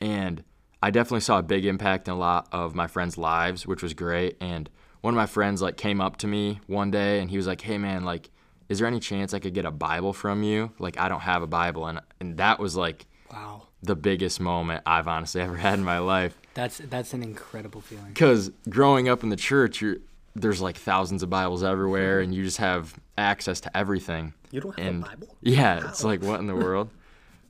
And 0.00 0.42
I 0.82 0.90
definitely 0.90 1.20
saw 1.20 1.38
a 1.38 1.42
big 1.42 1.64
impact 1.64 2.08
in 2.08 2.14
a 2.14 2.18
lot 2.18 2.48
of 2.52 2.74
my 2.74 2.86
friends' 2.86 3.16
lives, 3.16 3.66
which 3.66 3.82
was 3.82 3.94
great. 3.94 4.36
And 4.40 4.68
one 5.00 5.14
of 5.14 5.16
my 5.16 5.26
friends 5.26 5.62
like 5.62 5.76
came 5.76 6.00
up 6.00 6.16
to 6.18 6.26
me 6.26 6.60
one 6.66 6.90
day 6.90 7.20
and 7.20 7.30
he 7.30 7.36
was 7.36 7.46
like, 7.46 7.60
"Hey 7.60 7.78
man, 7.78 8.04
like 8.04 8.30
is 8.68 8.78
there 8.78 8.86
any 8.86 9.00
chance 9.00 9.34
I 9.34 9.38
could 9.40 9.54
get 9.54 9.64
a 9.64 9.70
Bible 9.70 10.12
from 10.12 10.42
you? 10.42 10.72
Like 10.78 10.98
I 10.98 11.08
don't 11.08 11.20
have 11.20 11.42
a 11.42 11.46
Bible." 11.46 11.86
And 11.86 12.00
and 12.20 12.36
that 12.38 12.58
was 12.60 12.76
like 12.76 13.06
Wow. 13.32 13.62
the 13.82 13.94
biggest 13.96 14.40
moment 14.40 14.82
I've 14.86 15.06
honestly 15.08 15.40
ever 15.40 15.56
had 15.56 15.74
in 15.78 15.84
my 15.84 15.98
life. 15.98 16.36
That's 16.54 16.78
that's 16.78 17.14
an 17.14 17.22
incredible 17.22 17.80
feeling. 17.80 18.08
Because 18.08 18.50
growing 18.68 19.08
up 19.08 19.22
in 19.22 19.28
the 19.28 19.36
church, 19.36 19.80
you're, 19.80 19.96
there's 20.34 20.60
like 20.60 20.76
thousands 20.76 21.22
of 21.22 21.30
Bibles 21.30 21.62
everywhere, 21.62 22.20
and 22.20 22.34
you 22.34 22.42
just 22.44 22.58
have 22.58 22.94
access 23.16 23.60
to 23.62 23.76
everything. 23.76 24.34
You 24.50 24.60
don't 24.60 24.76
have 24.78 24.86
And 24.88 25.04
a 25.04 25.06
Bible? 25.06 25.36
yeah, 25.40 25.88
it's 25.88 26.02
like 26.04 26.22
what 26.22 26.40
in 26.40 26.46
the 26.48 26.56
world? 26.56 26.90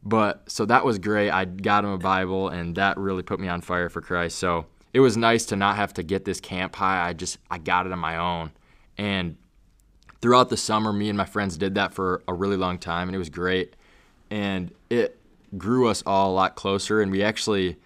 But 0.02 0.50
so 0.50 0.64
that 0.67 0.85
was 0.85 0.99
great. 0.99 1.31
I 1.31 1.44
got 1.44 1.85
him 1.85 1.91
a 1.91 1.99
Bible, 1.99 2.49
and 2.49 2.75
that 2.76 2.97
really 2.99 3.23
put 3.23 3.38
me 3.41 3.49
on 3.49 3.61
fire 3.61 3.88
for 3.88 4.00
Christ. 4.00 4.38
So 4.38 4.67
it 4.93 5.01
was 5.01 5.17
nice 5.17 5.47
to 5.47 5.57
not 5.57 5.77
have 5.77 5.95
to 5.95 6.03
get 6.03 6.25
this 6.25 6.41
camp 6.41 6.77
high. 6.77 7.09
I 7.09 7.13
just 7.13 7.39
I 7.51 7.59
got 7.59 7.87
it 7.87 7.93
on 7.93 7.99
my 7.99 8.17
own, 8.17 8.51
and 8.99 9.37
throughout 10.21 10.49
the 10.49 10.57
summer, 10.57 10.93
me 10.93 11.09
and 11.09 11.17
my 11.17 11.25
friends 11.25 11.57
did 11.57 11.75
that 11.75 11.93
for 11.93 12.23
a 12.29 12.35
really 12.35 12.57
long 12.57 12.79
time, 12.79 13.09
and 13.09 13.15
it 13.15 13.19
was 13.19 13.31
great. 13.31 13.75
And 14.31 14.73
it 14.89 15.19
grew 15.57 15.89
us 15.89 16.03
all 16.07 16.31
a 16.31 16.35
lot 16.35 16.55
closer, 16.55 17.01
and 17.01 17.11
we 17.11 17.23
actually 17.23 17.77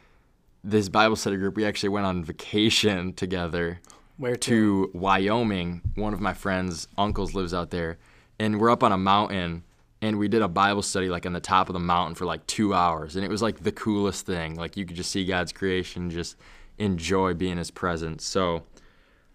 this 0.62 0.88
Bible 0.88 1.16
study 1.16 1.36
group 1.36 1.56
we 1.56 1.64
actually 1.64 1.90
went 1.90 2.06
on 2.06 2.24
vacation 2.24 3.12
together 3.14 3.80
Where 4.16 4.34
to? 4.34 4.90
to 4.90 4.98
Wyoming. 4.98 5.82
One 5.94 6.14
of 6.14 6.20
my 6.20 6.32
friends' 6.32 6.88
uncles 6.96 7.34
lives 7.34 7.52
out 7.52 7.70
there, 7.70 7.98
and 8.38 8.60
we're 8.60 8.70
up 8.70 8.82
on 8.82 8.92
a 8.92 8.98
mountain, 8.98 9.62
and 10.00 10.18
we 10.18 10.28
did 10.28 10.42
a 10.42 10.48
Bible 10.48 10.82
study 10.82 11.08
like 11.08 11.26
on 11.26 11.32
the 11.32 11.40
top 11.40 11.68
of 11.68 11.74
the 11.74 11.80
mountain 11.80 12.14
for 12.14 12.24
like 12.24 12.46
two 12.46 12.74
hours, 12.74 13.16
and 13.16 13.24
it 13.24 13.30
was 13.30 13.42
like 13.42 13.62
the 13.62 13.72
coolest 13.72 14.26
thing. 14.26 14.54
Like 14.56 14.76
you 14.76 14.84
could 14.84 14.96
just 14.96 15.10
see 15.10 15.24
God's 15.24 15.52
creation, 15.52 16.10
just 16.10 16.36
enjoy 16.78 17.34
being 17.34 17.56
His 17.56 17.70
presence. 17.70 18.24
So, 18.24 18.62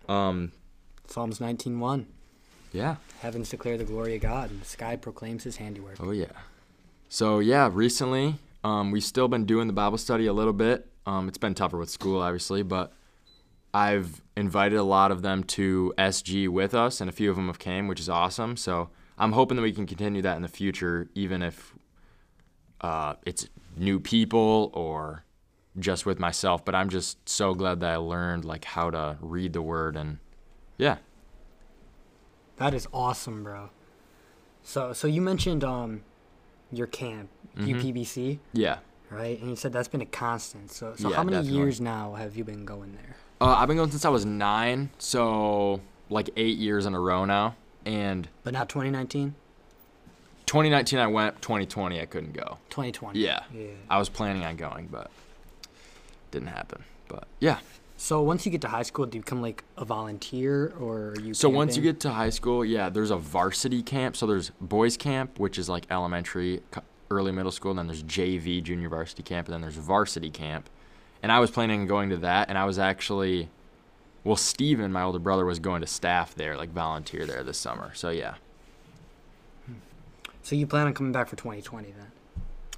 um, 0.07 0.51
Psalms 1.07 1.39
19:1. 1.39 2.05
yeah, 2.71 2.97
Heavens 3.21 3.49
declare 3.49 3.77
the 3.77 3.83
glory 3.83 4.15
of 4.15 4.21
God, 4.21 4.51
and 4.51 4.61
the 4.61 4.65
sky 4.65 4.95
proclaims 4.95 5.43
His 5.43 5.57
handiwork. 5.57 5.95
oh 5.99 6.11
yeah. 6.11 6.27
So 7.07 7.39
yeah, 7.39 7.69
recently 7.71 8.35
um, 8.63 8.91
we've 8.91 9.03
still 9.03 9.27
been 9.27 9.45
doing 9.45 9.67
the 9.67 9.73
Bible 9.73 9.97
study 9.97 10.27
a 10.27 10.33
little 10.33 10.53
bit. 10.53 10.87
Um, 11.05 11.27
it's 11.27 11.37
been 11.39 11.55
tougher 11.55 11.77
with 11.77 11.89
school, 11.89 12.21
obviously, 12.21 12.61
but 12.61 12.93
I've 13.73 14.21
invited 14.35 14.77
a 14.77 14.83
lot 14.83 15.11
of 15.11 15.21
them 15.23 15.43
to 15.45 15.93
SG 15.97 16.47
with 16.49 16.73
us, 16.75 17.01
and 17.01 17.09
a 17.09 17.13
few 17.13 17.29
of 17.31 17.35
them 17.35 17.47
have 17.47 17.57
came, 17.59 17.87
which 17.87 17.99
is 17.99 18.09
awesome. 18.09 18.57
So 18.57 18.89
I'm 19.17 19.31
hoping 19.31 19.55
that 19.57 19.63
we 19.63 19.71
can 19.71 19.87
continue 19.87 20.21
that 20.21 20.35
in 20.35 20.43
the 20.43 20.47
future, 20.47 21.09
even 21.15 21.41
if 21.41 21.73
uh, 22.81 23.15
it's 23.25 23.47
new 23.75 23.99
people 23.99 24.71
or 24.73 25.23
just 25.77 26.05
with 26.05 26.19
myself. 26.19 26.63
But 26.65 26.75
I'm 26.75 26.89
just 26.89 27.27
so 27.27 27.53
glad 27.53 27.79
that 27.81 27.91
I 27.91 27.97
learned 27.97 28.45
like 28.45 28.65
how 28.65 28.89
to 28.89 29.17
read 29.21 29.53
the 29.53 29.61
Word, 29.61 29.95
and 29.95 30.17
yeah, 30.77 30.97
That 32.57 32.73
is 32.73 32.87
awesome, 32.93 33.43
bro. 33.43 33.69
So 34.63 34.93
so 34.93 35.07
you 35.07 35.21
mentioned 35.21 35.63
um 35.63 36.01
your 36.71 36.87
camp, 36.87 37.29
Mm-hmm. 37.57 37.79
UPBC, 37.79 38.39
yeah. 38.53 38.77
right? 39.09 39.37
And 39.41 39.49
you 39.49 39.55
said 39.55 39.73
that's 39.73 39.87
been 39.87 40.01
a 40.01 40.05
constant. 40.05 40.71
So 40.71 40.93
so 40.95 41.09
Yeah, 41.09 41.15
how 41.15 41.23
many 41.23 41.37
definitely. 41.37 41.57
years 41.59 41.81
now 41.81 42.13
have 42.13 42.37
you 42.37 42.43
been 42.43 42.63
going 42.63 42.93
there? 42.93 43.15
Uh, 43.41 43.55
I've 43.57 43.67
been 43.67 43.75
going 43.77 43.89
since 43.89 44.05
I 44.05 44.09
was 44.09 44.23
nine, 44.25 44.89
so 44.99 45.81
like 46.09 46.29
eight 46.37 46.57
years 46.57 46.85
in 46.85 46.93
a 46.93 46.99
row 46.99 47.25
now. 47.25 47.55
And 47.85 48.27
But 48.43 48.53
not 48.53 48.69
2019, 48.69 49.33
2019 50.45 50.99
I 50.99 51.07
went, 51.07 51.41
2020 51.41 51.99
I 52.01 52.05
couldn't 52.05 52.33
go. 52.33 52.57
2020. 52.69 53.19
Yeah. 53.19 53.39
Yeah. 53.53 53.67
I 53.89 53.97
was 53.97 54.09
planning 54.09 54.43
on 54.45 54.55
going, 54.57 54.87
but 54.87 55.09
didn't 56.31 56.49
happen. 56.49 56.83
But 57.07 57.27
yeah. 57.39 57.59
So 57.97 58.21
once 58.21 58.45
you 58.45 58.51
get 58.51 58.61
to 58.61 58.69
high 58.69 58.83
school, 58.83 59.05
do 59.05 59.17
you 59.17 59.23
become 59.23 59.41
like 59.41 59.65
a 59.75 59.83
volunteer 59.83 60.73
or 60.79 61.09
are 61.09 61.19
you? 61.19 61.33
So 61.33 61.49
once 61.49 61.75
you 61.75 61.83
get 61.83 61.99
to 62.01 62.11
high 62.11 62.29
school, 62.29 62.63
yeah, 62.63 62.87
there's 62.87 63.11
a 63.11 63.17
varsity 63.17 63.83
camp. 63.83 64.15
So 64.15 64.25
there's 64.25 64.51
boys 64.61 64.95
camp, 64.95 65.37
which 65.37 65.57
is 65.57 65.67
like 65.67 65.85
elementary, 65.91 66.61
early 67.11 67.33
middle 67.33 67.51
school, 67.51 67.71
and 67.71 67.79
then 67.79 67.87
there's 67.87 68.03
JV, 68.03 68.63
junior 68.63 68.87
varsity 68.87 69.23
camp, 69.23 69.47
and 69.47 69.53
then 69.53 69.61
there's 69.61 69.75
varsity 69.75 70.29
camp. 70.29 70.69
And 71.21 71.29
I 71.29 71.39
was 71.39 71.51
planning 71.51 71.81
on 71.81 71.87
going 71.87 72.09
to 72.11 72.17
that, 72.17 72.47
and 72.47 72.57
I 72.57 72.63
was 72.63 72.79
actually, 72.79 73.49
well, 74.23 74.37
Steven, 74.37 74.93
my 74.93 75.01
older 75.01 75.19
brother, 75.19 75.45
was 75.45 75.59
going 75.59 75.81
to 75.81 75.87
staff 75.87 76.33
there, 76.35 76.55
like 76.55 76.69
volunteer 76.69 77.25
there 77.25 77.43
this 77.43 77.57
summer. 77.57 77.91
So 77.95 78.11
yeah, 78.11 78.35
hmm. 79.65 79.73
So 80.41 80.55
you 80.55 80.65
plan 80.67 80.87
on 80.87 80.93
coming 80.93 81.11
back 81.11 81.27
for 81.27 81.35
2020 81.35 81.91
then? 81.91 82.11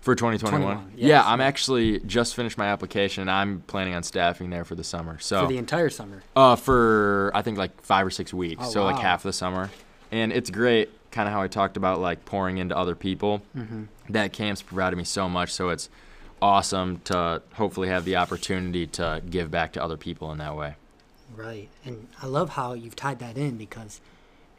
For 0.01 0.15
2021. 0.15 0.61
21, 0.61 0.93
yeah. 0.97 1.23
I'm 1.25 1.41
actually 1.41 1.99
just 1.99 2.35
finished 2.35 2.57
my 2.57 2.65
application, 2.67 3.21
and 3.21 3.31
I'm 3.31 3.61
planning 3.61 3.93
on 3.93 4.03
staffing 4.03 4.49
there 4.49 4.65
for 4.65 4.75
the 4.75 4.83
summer. 4.83 5.19
So 5.19 5.41
For 5.41 5.47
the 5.47 5.57
entire 5.57 5.89
summer. 5.89 6.23
Uh, 6.35 6.55
for 6.55 7.31
I 7.33 7.41
think 7.41 7.57
like 7.57 7.79
five 7.81 8.05
or 8.05 8.09
six 8.11 8.33
weeks, 8.33 8.63
Oh, 8.65 8.69
so 8.69 8.83
like 8.83 8.99
half 8.99 9.23
the 9.23 9.33
summer, 9.33 9.69
and 10.11 10.33
it's 10.33 10.49
great. 10.49 10.89
Kind 11.11 11.27
of 11.27 11.33
how 11.33 11.41
I 11.41 11.47
talked 11.47 11.77
about 11.77 11.99
like 11.99 12.25
pouring 12.25 12.57
into 12.57 12.75
other 12.75 12.95
people. 12.95 13.41
Mm-hmm. 13.55 13.83
That 14.09 14.33
camp's 14.33 14.61
provided 14.61 14.95
me 14.95 15.03
so 15.03 15.29
much, 15.29 15.51
so 15.51 15.69
it's 15.69 15.89
awesome 16.41 16.99
to 17.03 17.41
hopefully 17.53 17.87
have 17.89 18.03
the 18.03 18.15
opportunity 18.15 18.87
to 18.87 19.21
give 19.29 19.51
back 19.51 19.73
to 19.73 19.83
other 19.83 19.97
people 19.97 20.31
in 20.31 20.39
that 20.39 20.55
way. 20.55 20.75
Right. 21.35 21.69
And 21.85 22.07
I 22.21 22.25
love 22.25 22.51
how 22.51 22.73
you've 22.73 22.95
tied 22.95 23.19
that 23.19 23.37
in 23.37 23.57
because 23.57 24.01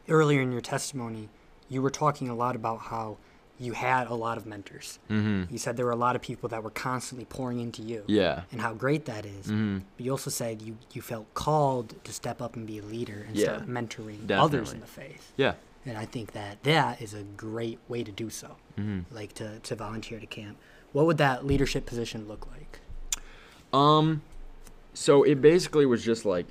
earlier 0.08 0.40
in 0.40 0.52
your 0.52 0.60
testimony, 0.60 1.28
you 1.68 1.82
were 1.82 1.90
talking 1.90 2.28
a 2.28 2.34
lot 2.34 2.54
about 2.54 2.82
how 2.82 3.16
you 3.62 3.72
had 3.72 4.08
a 4.08 4.14
lot 4.14 4.36
of 4.38 4.44
mentors. 4.46 4.98
Mm-hmm. 5.10 5.52
You 5.52 5.58
said 5.58 5.76
there 5.76 5.86
were 5.86 5.92
a 5.92 5.96
lot 5.96 6.16
of 6.16 6.22
people 6.22 6.48
that 6.48 6.62
were 6.62 6.70
constantly 6.70 7.24
pouring 7.24 7.60
into 7.60 7.82
you. 7.82 8.02
Yeah. 8.06 8.42
And 8.50 8.60
how 8.60 8.74
great 8.74 9.04
that 9.04 9.24
is. 9.24 9.46
Mm-hmm. 9.46 9.78
But 9.96 10.04
you 10.04 10.10
also 10.10 10.30
said 10.30 10.60
you, 10.62 10.76
you 10.92 11.00
felt 11.02 11.32
called 11.34 11.94
to 12.04 12.12
step 12.12 12.42
up 12.42 12.56
and 12.56 12.66
be 12.66 12.78
a 12.78 12.82
leader 12.82 13.24
and 13.26 13.36
Yeah, 13.36 13.44
start 13.44 13.68
mentoring 13.68 14.30
others 14.30 14.72
in 14.72 14.80
the 14.80 14.86
faith. 14.86 15.32
Yeah. 15.36 15.54
And 15.86 15.96
I 15.96 16.04
think 16.04 16.32
that 16.32 16.62
that 16.64 17.00
is 17.00 17.14
a 17.14 17.22
great 17.22 17.78
way 17.88 18.02
to 18.04 18.12
do 18.12 18.30
so, 18.30 18.56
Mm-hmm. 18.78 19.14
like 19.14 19.32
to, 19.34 19.58
to 19.60 19.74
volunteer 19.74 20.18
to 20.18 20.26
camp. 20.26 20.56
What 20.92 21.06
would 21.06 21.18
that 21.18 21.46
leadership 21.46 21.86
position 21.86 22.26
look 22.28 22.46
like? 22.50 22.80
Um, 23.72 24.22
so 24.94 25.22
it 25.22 25.40
basically 25.40 25.86
was 25.86 26.04
just 26.04 26.24
like 26.24 26.46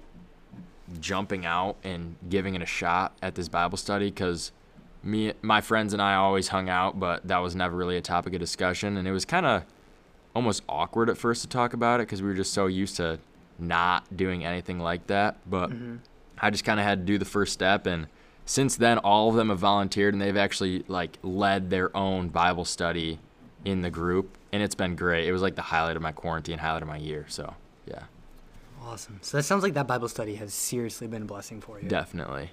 jumping 1.00 1.46
out 1.46 1.78
and 1.84 2.16
giving 2.30 2.56
it 2.56 2.62
a 2.62 2.66
shot 2.66 3.16
at 3.22 3.36
this 3.36 3.48
Bible 3.48 3.78
study 3.78 4.10
because 4.10 4.52
me, 5.04 5.34
my 5.42 5.62
friends, 5.62 5.94
and 5.94 6.02
I 6.02 6.16
always 6.16 6.50
hung 6.50 6.70
out, 6.70 7.00
but 7.00 7.28
that 7.28 7.40
was 7.40 7.56
never 7.56 7.76
really 7.76 7.98
a 7.98 8.02
topic 8.02 8.34
of 8.34 8.40
discussion, 8.40 8.98
and 8.98 9.08
it 9.08 9.12
was 9.12 9.26
kind 9.26 9.46
of 9.46 9.64
almost 10.36 10.64
awkward 10.70 11.10
at 11.10 11.18
first 11.18 11.42
to 11.42 11.48
talk 11.48 11.74
about 11.74 12.00
it 12.00 12.08
because 12.08 12.22
we 12.22 12.28
were 12.30 12.36
just 12.36 12.54
so 12.54 12.68
used 12.68 12.96
to 12.98 13.20
not 13.60 14.16
doing 14.16 14.46
anything 14.46 14.80
like 14.80 15.08
that. 15.08 15.38
But 15.50 15.72
mm-hmm. 15.72 15.98
I 16.40 16.50
just 16.50 16.64
kind 16.64 16.80
of 16.80 16.86
had 16.86 17.00
to 17.00 17.06
do 17.06 17.18
the 17.18 17.26
first 17.26 17.54
step, 17.54 17.86
and 17.86 18.08
since 18.46 18.76
then, 18.76 18.98
all 19.00 19.30
of 19.30 19.36
them 19.36 19.50
have 19.50 19.60
volunteered, 19.60 20.14
and 20.14 20.22
they've 20.22 20.38
actually 20.38 20.84
like 20.88 21.18
led 21.24 21.70
their 21.70 21.96
own 21.96 22.30
Bible 22.30 22.66
study 22.66 23.20
in 23.66 23.82
the 23.82 23.90
group, 23.90 24.38
and 24.52 24.62
it's 24.64 24.76
been 24.76 24.96
great. 24.96 25.28
It 25.28 25.32
was 25.32 25.42
like 25.42 25.56
the 25.56 25.62
highlight 25.62 25.96
of 25.96 26.02
my 26.02 26.12
quarantine, 26.12 26.60
highlight 26.60 26.82
of 26.82 26.88
my 26.88 26.98
year. 26.98 27.26
So 27.28 27.56
yeah, 27.86 28.04
Awesome. 28.84 29.20
So 29.22 29.38
that 29.38 29.44
sounds 29.44 29.64
like 29.64 29.74
that 29.76 29.88
Bible 29.88 30.08
study 30.08 30.36
has 30.36 30.54
seriously 30.54 31.08
been 31.08 31.22
a 31.22 31.26
blessing 31.26 31.62
for 31.62 31.80
you. 31.80 31.88
definitely. 31.88 32.50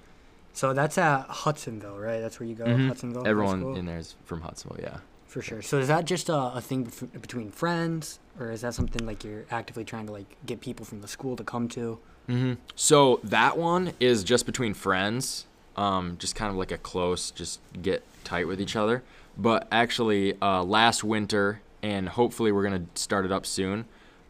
So 0.59 0.73
that's 0.73 0.97
at 0.97 1.25
Hudsonville, 1.29 1.97
right? 1.97 2.19
That's 2.19 2.37
where 2.37 2.49
you 2.49 2.53
go, 2.53 2.65
Mhm. 2.65 2.89
Hudsonville. 2.89 3.25
Everyone 3.25 3.77
in 3.77 3.85
there 3.85 3.97
is 3.97 4.15
from 4.25 4.41
Hudsonville. 4.41 4.81
Yeah. 4.83 4.97
For 5.25 5.41
sure. 5.41 5.61
So 5.61 5.77
is 5.77 5.87
that 5.87 6.03
just 6.03 6.27
a, 6.27 6.35
a 6.35 6.59
thing 6.59 6.85
bef- 6.85 7.21
between 7.21 7.49
friends, 7.49 8.19
or 8.37 8.51
is 8.51 8.59
that 8.59 8.73
something 8.73 9.05
like 9.07 9.23
you're 9.23 9.45
actively 9.51 9.85
trying 9.85 10.05
to 10.07 10.11
like 10.11 10.35
get 10.45 10.59
people 10.59 10.85
from 10.85 10.99
the 10.99 11.07
school 11.07 11.37
to 11.37 11.45
come 11.45 11.69
to? 11.69 11.99
Mm-hmm. 12.27 12.53
So 12.75 13.21
that 13.23 13.57
one 13.57 13.93
is 14.01 14.25
just 14.25 14.45
between 14.45 14.73
friends, 14.73 15.45
um, 15.77 16.17
just 16.19 16.35
kind 16.35 16.51
of 16.51 16.57
like 16.57 16.73
a 16.73 16.77
close, 16.77 17.31
just 17.31 17.61
get 17.81 18.03
tight 18.25 18.45
with 18.45 18.59
each 18.59 18.75
other. 18.75 19.01
But 19.37 19.65
actually, 19.71 20.35
uh, 20.41 20.63
last 20.63 21.05
winter, 21.05 21.61
and 21.81 22.09
hopefully 22.09 22.51
we're 22.51 22.63
gonna 22.63 22.83
start 22.95 23.23
it 23.23 23.31
up 23.31 23.45
soon. 23.45 23.85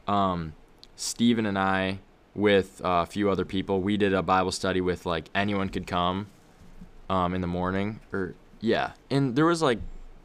Um, 0.07 0.53
Steven 0.95 1.47
and 1.47 1.57
I, 1.57 2.01
with 2.39 2.81
a 2.83 3.05
few 3.05 3.29
other 3.29 3.45
people, 3.45 3.81
we 3.81 3.97
did 3.97 4.13
a 4.13 4.23
Bible 4.23 4.51
study 4.51 4.81
with 4.81 5.05
like 5.05 5.29
anyone 5.35 5.69
could 5.69 5.85
come, 5.87 6.27
um, 7.09 7.33
in 7.33 7.41
the 7.41 7.47
morning, 7.47 7.99
or 8.13 8.35
yeah, 8.61 8.91
and 9.09 9.35
there 9.35 9.45
was 9.45 9.61
like 9.61 9.79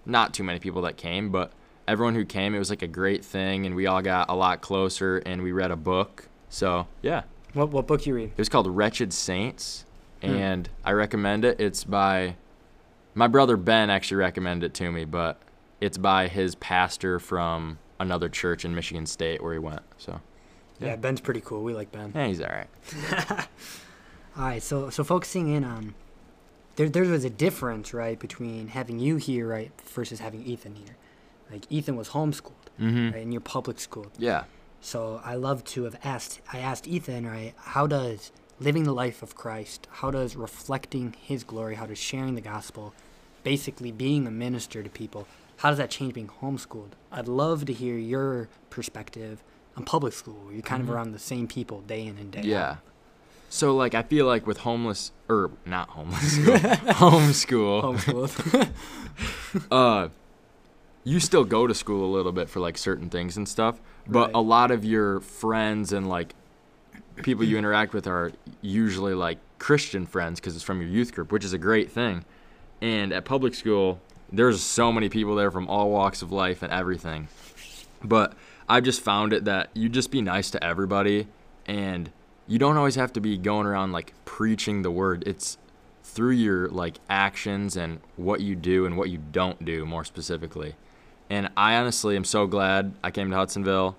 not 0.06 0.34
too 0.34 0.44
many 0.44 0.58
people 0.58 0.82
that 0.82 0.96
came, 0.96 1.30
but 1.30 1.52
everyone 1.88 2.14
who 2.14 2.24
came, 2.24 2.54
it 2.54 2.58
was 2.58 2.70
like 2.70 2.82
a 2.82 2.86
great 2.88 3.24
thing, 3.24 3.66
and 3.66 3.74
we 3.74 3.86
all 3.86 4.02
got 4.02 4.28
a 4.30 4.34
lot 4.34 4.60
closer, 4.60 5.18
and 5.18 5.42
we 5.42 5.52
read 5.52 5.70
a 5.70 5.76
book. 5.76 6.28
So 6.48 6.86
yeah. 7.02 7.22
What 7.52 7.70
what 7.70 7.86
book 7.86 8.06
you 8.06 8.14
read? 8.14 8.30
It 8.30 8.38
was 8.38 8.48
called 8.48 8.66
Wretched 8.66 9.12
Saints, 9.12 9.84
Hmm. 10.22 10.30
and 10.30 10.68
I 10.84 10.92
recommend 10.92 11.44
it. 11.44 11.60
It's 11.60 11.84
by 11.84 12.36
my 13.14 13.26
brother 13.28 13.56
Ben. 13.56 13.90
Actually, 13.90 14.18
recommended 14.18 14.66
it 14.66 14.74
to 14.74 14.90
me, 14.90 15.04
but 15.04 15.40
it's 15.80 15.98
by 15.98 16.28
his 16.28 16.54
pastor 16.54 17.18
from 17.18 17.78
another 18.00 18.28
church 18.28 18.64
in 18.64 18.74
Michigan 18.74 19.06
State 19.06 19.42
where 19.42 19.52
he 19.52 19.58
went. 19.58 19.82
So, 19.98 20.20
Yeah. 20.80 20.88
Yeah. 20.88 20.96
Ben's 20.96 21.20
pretty 21.20 21.40
cool. 21.40 21.62
We 21.62 21.74
like 21.74 21.92
Ben. 21.92 22.12
yeah, 22.14 22.26
he's 22.26 22.40
all 22.40 22.48
right. 22.48 22.68
All 24.36 24.42
right, 24.44 24.62
so 24.62 24.90
so 24.90 25.04
focusing 25.04 25.48
in 25.54 25.62
on 25.64 25.94
there 26.76 26.88
there 26.88 27.04
was 27.04 27.24
a 27.24 27.30
difference, 27.30 27.94
right, 27.94 28.18
between 28.18 28.66
having 28.68 28.98
you 28.98 29.14
here, 29.16 29.46
right, 29.46 29.70
versus 29.84 30.18
having 30.18 30.44
Ethan 30.44 30.74
here. 30.74 30.96
Like 31.52 31.66
Ethan 31.70 31.94
was 31.96 32.08
homeschooled, 32.08 32.50
Mm-hmm. 32.80 33.10
right, 33.14 33.22
and 33.22 33.32
you're 33.32 33.40
public 33.40 33.78
schooled. 33.78 34.10
Yeah. 34.18 34.44
So 34.80 35.20
I 35.24 35.36
love 35.36 35.62
to 35.66 35.84
have 35.84 35.96
asked 36.02 36.40
I 36.52 36.58
asked 36.58 36.88
Ethan, 36.88 37.26
right, 37.28 37.54
how 37.56 37.86
does 37.86 38.32
living 38.58 38.82
the 38.82 38.92
life 38.92 39.22
of 39.22 39.36
Christ, 39.36 39.86
how 40.00 40.10
does 40.10 40.34
reflecting 40.34 41.14
his 41.20 41.44
glory, 41.44 41.76
how 41.76 41.86
does 41.86 41.98
sharing 41.98 42.34
the 42.34 42.40
gospel, 42.40 42.92
basically 43.44 43.92
being 43.92 44.26
a 44.26 44.30
minister 44.32 44.82
to 44.82 44.90
people, 44.90 45.28
how 45.58 45.68
does 45.68 45.78
that 45.78 45.90
change 45.90 46.14
being 46.14 46.30
homeschooled? 46.42 46.90
I'd 47.12 47.28
love 47.28 47.66
to 47.66 47.72
hear 47.72 47.96
your 47.96 48.48
perspective 48.70 49.44
on 49.76 49.84
public 49.84 50.12
school. 50.12 50.50
You're 50.52 50.62
kind 50.62 50.82
Mhm. 50.82 50.88
of 50.88 50.94
around 50.94 51.12
the 51.12 51.18
same 51.18 51.46
people 51.48 51.80
day 51.82 52.06
in 52.06 52.16
and 52.18 52.30
day 52.30 52.40
out. 52.40 52.44
Yeah. 52.44 52.76
So 53.50 53.74
like 53.74 53.94
I 53.94 54.02
feel 54.02 54.26
like 54.26 54.46
with 54.46 54.58
homeless 54.58 55.12
or 55.28 55.50
not 55.64 55.90
homeless 55.90 56.32
school, 56.32 56.54
homeschool, 56.58 57.82
Homeschooled. 57.82 58.68
uh, 59.70 60.08
you 61.04 61.20
still 61.20 61.44
go 61.44 61.66
to 61.66 61.74
school 61.74 62.04
a 62.04 62.12
little 62.14 62.32
bit 62.32 62.48
for 62.48 62.60
like 62.60 62.78
certain 62.78 63.10
things 63.10 63.36
and 63.36 63.48
stuff, 63.48 63.80
but 64.06 64.26
Right. 64.26 64.34
a 64.34 64.40
lot 64.40 64.70
of 64.70 64.84
your 64.84 65.20
friends 65.20 65.92
and 65.92 66.08
like 66.08 66.34
people 67.22 67.44
you 67.44 67.56
interact 67.58 67.92
with 67.94 68.06
are 68.06 68.32
usually 68.60 69.14
like 69.14 69.38
Christian 69.58 70.06
friends 70.06 70.40
because 70.40 70.54
it's 70.56 70.64
from 70.64 70.80
your 70.80 70.90
youth 70.90 71.14
group, 71.14 71.30
which 71.30 71.44
is 71.44 71.52
a 71.52 71.58
great 71.58 71.90
thing. 71.92 72.24
And 72.80 73.12
at 73.12 73.24
public 73.24 73.54
school, 73.54 74.00
there's 74.32 74.60
so 74.62 74.90
many 74.90 75.08
people 75.08 75.36
there 75.36 75.50
from 75.50 75.68
all 75.68 75.90
walks 75.90 76.22
of 76.22 76.32
life 76.32 76.62
and 76.62 76.72
everything. 76.72 77.28
But 78.02 78.32
I've 78.68 78.84
just 78.84 79.00
found 79.00 79.32
it 79.32 79.44
that 79.44 79.70
you 79.74 79.88
just 79.88 80.10
be 80.10 80.22
nice 80.22 80.50
to 80.52 80.62
everybody 80.64 81.26
and 81.66 82.10
you 82.46 82.58
don't 82.58 82.76
always 82.76 82.94
have 82.94 83.12
to 83.14 83.20
be 83.20 83.36
going 83.38 83.66
around 83.66 83.92
like 83.92 84.12
preaching 84.24 84.82
the 84.82 84.90
word. 84.90 85.22
It's 85.26 85.58
through 86.02 86.32
your 86.32 86.68
like 86.68 86.98
actions 87.08 87.76
and 87.76 88.00
what 88.16 88.40
you 88.40 88.54
do 88.54 88.86
and 88.86 88.96
what 88.96 89.10
you 89.10 89.18
don't 89.32 89.64
do 89.64 89.84
more 89.86 90.04
specifically. 90.04 90.74
And 91.30 91.50
I 91.56 91.74
honestly 91.76 92.16
am 92.16 92.24
so 92.24 92.46
glad 92.46 92.92
I 93.02 93.10
came 93.10 93.30
to 93.30 93.36
Hudsonville 93.36 93.96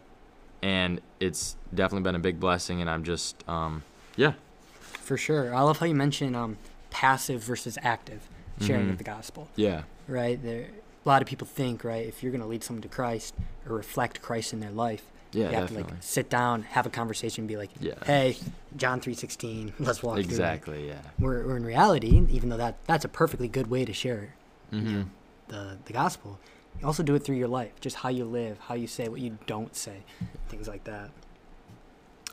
and 0.62 1.02
it's 1.20 1.56
definitely 1.74 2.04
been 2.04 2.16
a 2.16 2.20
big 2.20 2.40
blessing 2.40 2.82
and 2.82 2.90
I'm 2.90 3.04
just 3.04 3.48
um 3.50 3.84
yeah. 4.16 4.34
For 4.82 5.18
sure. 5.18 5.54
I 5.54 5.62
love 5.62 5.78
how 5.80 5.86
you 5.86 5.94
mention 5.96 6.34
um, 6.36 6.58
passive 6.90 7.44
versus 7.44 7.78
active 7.84 8.28
sharing 8.62 8.88
Mhm. 8.88 8.92
of 8.92 8.98
the 8.98 9.04
gospel, 9.04 9.50
Yeah. 9.56 9.84
right? 10.08 10.42
There, 10.42 10.68
a 11.06 11.10
lot 11.10 11.22
of 11.22 11.28
people 11.28 11.46
think, 11.48 11.84
right, 11.84 12.06
if 12.06 12.24
you're 12.24 12.32
going 12.32 12.42
to 12.42 12.48
lead 12.48 12.64
someone 12.64 12.82
to 12.82 12.88
Christ 12.88 13.36
or 13.68 13.76
reflect 13.76 14.22
Christ 14.22 14.54
in 14.54 14.60
their 14.60 14.72
life, 14.72 15.04
Yeah, 15.32 15.50
you 15.50 15.56
have 15.56 15.64
definitely. 15.70 15.84
to 15.84 15.90
like 15.96 16.04
sit 16.04 16.30
down, 16.30 16.64
have 16.64 16.86
a 16.86 16.90
conversation, 16.90 17.44
and 17.44 17.48
be 17.48 17.58
like, 17.58 17.70
Yeah. 17.80 17.94
"Hey, 18.06 18.38
John 18.76 19.00
three 19.02 19.14
sixteen, 19.14 19.74
let's 19.80 20.02
walk 20.02 20.16
through 20.16 20.22
it." 20.22 20.26
exactly, 20.26 20.88
yeah. 20.88 21.02
Where, 21.18 21.46
where 21.46 21.58
in 21.58 21.66
reality, 21.66 22.08
even 22.30 22.50
though 22.50 22.58
that 22.58 22.78
that's 22.88 23.06
a 23.06 23.10
perfectly 23.10 23.48
good 23.48 23.68
way 23.68 23.86
to 23.86 23.94
share 23.94 24.34
Mhm. 24.72 25.08
the 25.50 25.78
the 25.86 25.94
gospel, 25.94 26.40
you 26.80 26.88
also 26.88 27.04
do 27.04 27.14
it 27.16 27.24
through 27.24 27.36
your 27.38 27.48
life, 27.48 27.72
just 27.82 27.98
how 27.98 28.10
you 28.10 28.26
live, 28.26 28.58
how 28.68 28.74
you 28.76 28.88
say, 28.88 29.08
what 29.08 29.20
you 29.22 29.38
don't 29.46 29.76
say, 29.76 30.04
things 30.50 30.68
like 30.68 30.86
that. 30.86 31.12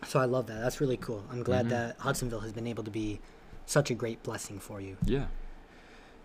So 0.06 0.18
I 0.18 0.24
love 0.24 0.46
that. 0.48 0.60
That's 0.60 0.80
really 0.80 0.96
cool. 0.96 1.24
I'm 1.30 1.42
glad 1.42 1.66
Mhm. 1.66 1.70
that 1.70 1.96
Hudsonville 1.98 2.40
has 2.40 2.52
been 2.52 2.66
able 2.66 2.82
to 2.84 2.90
be 2.90 3.20
such 3.66 3.90
a 3.90 3.94
great 3.94 4.22
blessing 4.24 4.58
for 4.58 4.80
you. 4.80 4.96
Yeah. 5.04 5.26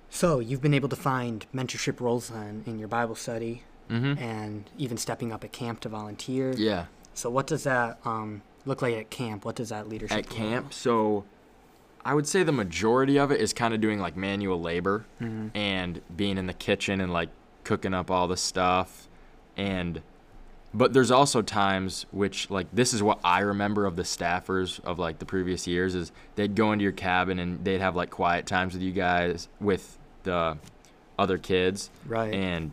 So 0.10 0.40
you've 0.40 0.62
been 0.62 0.74
able 0.74 0.90
to 0.90 0.96
find 0.96 1.46
mentorship 1.54 2.00
roles 2.00 2.32
on, 2.32 2.64
in 2.66 2.80
your 2.80 2.88
Bible 2.88 3.16
study 3.16 3.64
Mhm. 3.90 4.20
and 4.20 4.70
even 4.78 4.98
stepping 4.98 5.32
up 5.32 5.44
at 5.44 5.52
camp 5.52 5.80
to 5.82 5.90
volunteer. 5.90 6.54
Yeah. 6.58 6.86
So 7.14 7.30
what 7.30 7.48
does 7.48 7.64
that 7.64 8.00
um, 8.06 8.42
look 8.66 8.82
like 8.82 8.96
at 8.96 9.10
camp? 9.10 9.46
What 9.46 9.56
does 9.56 9.70
that 9.70 9.88
leadership 9.90 10.18
At 10.18 10.30
camp, 10.30 10.74
so 10.74 11.24
I 12.06 12.14
would 12.14 12.28
say 12.28 12.44
the 12.44 12.52
majority 12.54 13.18
of 13.20 13.32
it 13.32 13.42
is 13.42 13.52
kind 13.54 13.74
of 13.74 13.82
doing 13.82 14.00
like 14.00 14.16
manual 14.16 14.62
labor 14.62 15.06
Mhm. 15.22 15.52
and 15.54 16.02
being 16.16 16.38
in 16.38 16.48
the 16.48 16.54
kitchen 16.54 17.02
and 17.02 17.12
like 17.12 17.30
cooking 17.66 17.94
up 17.94 18.10
all 18.10 18.28
the 18.30 18.38
stuff 18.38 19.08
and 19.58 20.02
but 20.78 20.94
there's 20.94 21.12
also 21.12 21.42
times 21.42 22.06
which 22.12 22.50
like 22.50 22.68
this 22.72 22.94
is 22.94 23.02
what 23.02 23.20
I 23.24 23.40
remember 23.40 23.86
of 23.86 23.96
the 23.96 24.04
staffers 24.04 24.80
of 24.84 25.00
like 25.00 25.20
the 25.20 25.26
previous 25.26 25.66
years 25.66 25.96
is 25.96 26.12
they'd 26.36 26.56
go 26.56 26.72
into 26.72 26.84
your 26.84 26.92
cabin 26.92 27.40
and 27.40 27.64
they'd 27.66 27.82
have 27.82 27.96
like 27.96 28.10
quiet 28.12 28.46
times 28.46 28.74
with 28.74 28.82
you 28.84 28.92
guys 28.92 29.48
with 29.60 29.98
the 30.24 30.58
other 31.18 31.38
kids 31.38 31.90
Right. 32.06 32.34
and 32.34 32.72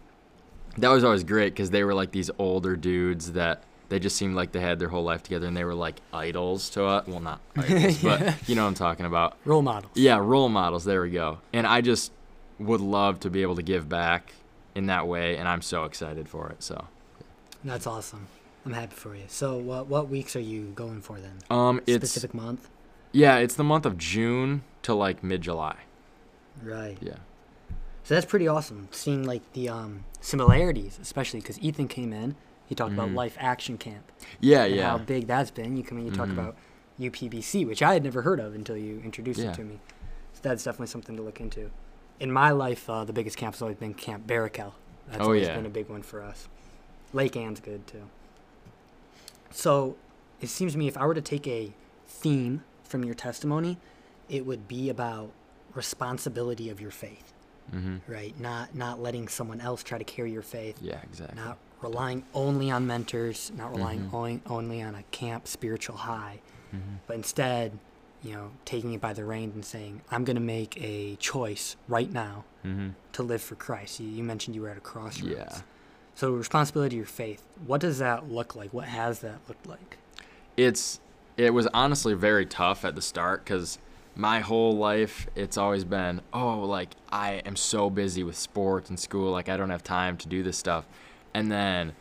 that 0.77 0.89
was 0.91 1.05
always 1.05 1.25
great 1.25 1.55
because 1.55 1.71
they 1.71 1.85
were 1.85 1.95
like 1.95 2.11
these 2.13 2.31
older 2.39 2.77
dudes 2.77 3.33
that 3.33 3.63
they 3.89 3.99
just 4.01 4.17
seemed 4.17 4.35
like 4.35 4.51
they 4.53 4.61
had 4.61 4.79
their 4.81 4.89
whole 4.89 5.05
life 5.05 5.23
together 5.23 5.47
and 5.47 5.57
they 5.57 5.65
were 5.65 5.75
like 5.75 5.97
idols 6.13 6.69
to 6.71 6.85
us 6.85 7.07
well 7.07 7.21
not 7.21 7.41
idols 7.57 8.03
Yeah. 8.03 8.19
but 8.19 8.49
you 8.49 8.55
know 8.55 8.63
what 8.65 8.69
i'm 8.69 8.75
talking 8.75 9.07
about 9.07 9.37
Role 9.45 9.63
models. 9.63 9.93
yeah 9.95 10.19
role 10.19 10.49
models 10.49 10.85
there 10.85 11.01
we 11.03 11.11
go 11.11 11.39
and 11.53 11.67
i 11.67 11.81
just 11.81 12.13
would 12.59 12.81
love 12.81 13.21
to 13.21 13.31
be 13.31 13.43
able 13.43 13.57
to 13.57 13.63
give 13.63 13.89
back 13.89 14.33
in 14.75 14.87
that 14.87 15.07
way 15.07 15.37
and 15.37 15.47
i'm 15.49 15.63
so 15.63 15.85
excited 15.85 16.29
for 16.29 16.49
it 16.51 16.63
so 16.63 16.87
That's 17.65 17.87
awesome. 17.87 18.27
I'm 18.67 18.73
happy 18.73 18.95
for 18.95 19.15
you. 19.15 19.25
So 19.29 19.57
what 19.59 19.87
what 19.89 20.09
weeks 20.09 20.37
are 20.37 20.41
you 20.41 20.73
going 20.75 21.01
for 21.03 21.19
then? 21.21 21.39
um 21.51 21.81
it's 21.87 21.97
Specific 22.11 22.35
month? 22.35 22.69
yeah 23.13 23.37
it's 23.37 23.55
the 23.55 23.63
month 23.65 23.87
of 23.87 23.97
june 23.97 24.65
to 24.83 24.93
like 24.93 25.23
mid-july 25.23 25.77
Right. 26.63 26.99
yeah 27.01 27.19
So 28.03 28.15
that's 28.15 28.27
pretty 28.27 28.49
awesome. 28.49 28.89
Seeing 28.91 29.25
like 29.25 29.43
the 29.53 29.69
um, 29.69 30.05
similarities, 30.21 30.99
especially 31.01 31.41
because 31.41 31.59
Ethan 31.61 31.89
came 31.89 32.13
in. 32.13 32.35
He 32.67 32.75
talked 32.75 32.93
about 32.93 33.09
Mhm. 33.11 33.15
Life 33.15 33.37
Action 33.39 33.77
Camp 33.79 34.11
yeah 34.41 34.65
and 34.65 34.75
yeah 34.77 34.91
how 34.91 34.99
big 34.99 35.27
that's 35.27 35.51
been. 35.51 35.77
You 35.77 35.85
come 35.85 35.99
in, 35.99 36.07
you 36.07 36.11
talk 36.13 36.29
Mhm. 36.29 36.33
about 36.39 36.57
UPBC, 36.99 37.65
which 37.67 37.83
I 37.83 37.93
had 37.95 38.03
never 38.05 38.23
heard 38.23 38.41
of 38.41 38.55
until 38.55 38.77
you 38.77 39.01
introduced 39.05 39.41
Yeah. 39.41 39.51
it 39.51 39.55
to 39.57 39.65
me. 39.65 39.81
So 40.35 40.41
that's 40.43 40.65
definitely 40.65 40.89
something 40.89 41.17
to 41.17 41.23
look 41.23 41.41
into. 41.41 41.71
in 42.21 42.31
my 42.31 42.51
life, 42.53 42.89
uh, 42.89 43.03
the 43.05 43.13
biggest 43.13 43.37
camp 43.37 43.55
has 43.57 43.61
always 43.63 43.77
been 43.77 43.93
Camp 43.93 44.25
Barakel. 44.25 44.73
That's 45.09 45.21
Oh, 45.21 45.25
always 45.25 45.47
yeah. 45.49 45.57
been 45.57 45.67
a 45.67 45.69
big 45.81 45.89
one 45.89 46.03
for 46.03 46.23
us. 46.23 46.47
Lake 47.15 47.37
Ann's 47.37 47.61
good 47.61 47.87
too. 47.87 48.03
So 49.51 49.97
it 50.41 50.49
seems 50.49 50.73
to 50.73 50.79
me 50.79 50.89
if 50.89 50.97
I 50.99 51.07
were 51.07 51.15
to 51.15 51.21
take 51.23 51.47
a 51.47 51.73
theme 52.07 52.65
from 52.83 53.05
your 53.05 53.15
testimony, 53.15 53.79
it 54.29 54.45
would 54.45 54.67
be 54.69 54.91
about 54.91 55.31
responsibility 55.75 56.69
of 56.71 56.81
your 56.81 56.91
faith, 56.91 57.33
hmm 57.71 57.97
right? 58.07 58.39
Not 58.39 58.75
not 58.75 59.01
letting 59.01 59.29
someone 59.29 59.61
else 59.61 59.83
try 59.83 59.99
to 59.99 60.05
carry 60.05 60.33
your 60.33 60.43
faith. 60.43 60.79
Yeah, 60.83 61.01
exactly. 61.03 61.41
Not 61.43 61.59
relying 61.81 62.25
only 62.35 62.71
on 62.71 62.87
mentors, 62.87 63.53
not 63.57 63.71
relying 63.73 64.05
Mhm. 64.05 64.15
only, 64.15 64.41
only 64.47 64.83
on 64.83 64.95
a 64.95 65.03
camp 65.05 65.47
spiritual 65.47 65.97
high, 65.97 66.41
hmm 66.71 66.97
but 67.07 67.17
instead, 67.17 67.79
you 68.23 68.33
know, 68.33 68.51
taking 68.65 68.93
it 68.95 69.01
by 69.01 69.13
the 69.13 69.25
reins 69.25 69.55
and 69.55 69.65
saying, 69.65 70.01
I'm 70.11 70.25
going 70.25 70.37
to 70.37 70.43
make 70.43 70.81
a 70.83 71.17
choice 71.17 71.77
right 71.89 72.11
now 72.11 72.45
hmm 72.63 72.91
to 73.13 73.23
live 73.23 73.43
for 73.43 73.55
Christ. 73.55 74.01
You, 74.01 74.09
you 74.09 74.25
mentioned 74.25 74.57
you 74.57 74.63
were 74.63 74.71
at 74.71 74.77
a 74.79 74.81
crossroads. 74.81 75.35
Yeah. 75.37 75.61
So, 76.17 76.31
responsibility 76.33 76.97
your 76.97 77.07
faith, 77.07 77.43
what 77.67 77.81
does 77.81 77.99
that 77.99 78.31
look 78.31 78.55
like? 78.55 78.73
What 78.73 78.87
has 78.87 79.19
that 79.21 79.39
looked 79.49 79.67
like? 79.67 79.99
it's 80.57 81.01
it 81.37 81.53
was 81.53 81.67
honestly 81.75 82.15
very 82.15 82.47
tough 82.47 82.85
at 82.85 82.95
the 82.95 83.03
start 83.03 83.45
because 83.45 83.79
my 84.15 84.41
whole 84.41 84.77
life 84.77 85.27
it's 85.35 85.57
always 85.57 85.85
been 85.85 86.21
oh 86.33 86.61
like 86.61 86.91
i 87.11 87.33
am 87.45 87.57
so 87.57 87.91
busy 87.91 88.23
with 88.23 88.37
sports 88.37 88.89
and 88.89 88.99
school 89.01 89.33
like 89.33 89.49
i 89.49 89.57
don't 89.57 89.71
have 89.71 89.83
time 89.83 90.17
to 90.17 90.29
do 90.29 90.43
this 90.43 90.57
stuff. 90.57 90.87
And 91.33 91.51
then 91.51 91.93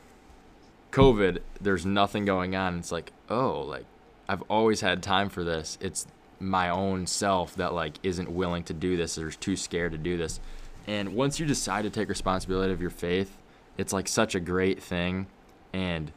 covid 0.91 1.39
there's 1.59 1.85
nothing 1.85 2.25
going 2.25 2.55
on. 2.55 2.77
It's 2.77 2.91
like 2.91 3.11
oh 3.29 3.61
like 3.61 3.85
i've 4.29 4.43
always 4.43 4.81
had 4.81 5.01
time 5.01 5.29
for 5.29 5.43
this. 5.43 5.77
It's 5.81 6.05
my 6.39 6.69
own 6.69 7.07
self 7.07 7.55
that 7.55 7.73
like 7.73 7.95
isn't 8.03 8.29
willing 8.29 8.63
to 8.65 8.73
do 8.73 8.95
this 8.97 9.17
or 9.17 9.29
is 9.29 9.35
too 9.35 9.55
scared 9.55 9.93
to 9.93 9.97
do 9.97 10.17
this. 10.17 10.39
And 10.85 11.15
once 11.15 11.39
you 11.39 11.45
decide 11.45 11.83
to 11.83 11.89
take 11.89 12.09
responsibility 12.09 12.73
of 12.73 12.81
your 12.81 12.89
faith 12.91 13.37
it's 13.77 13.91
like 13.93 14.07
such 14.07 14.35
a 14.35 14.39
great 14.39 14.81
thing 14.81 15.27
and 15.73 16.11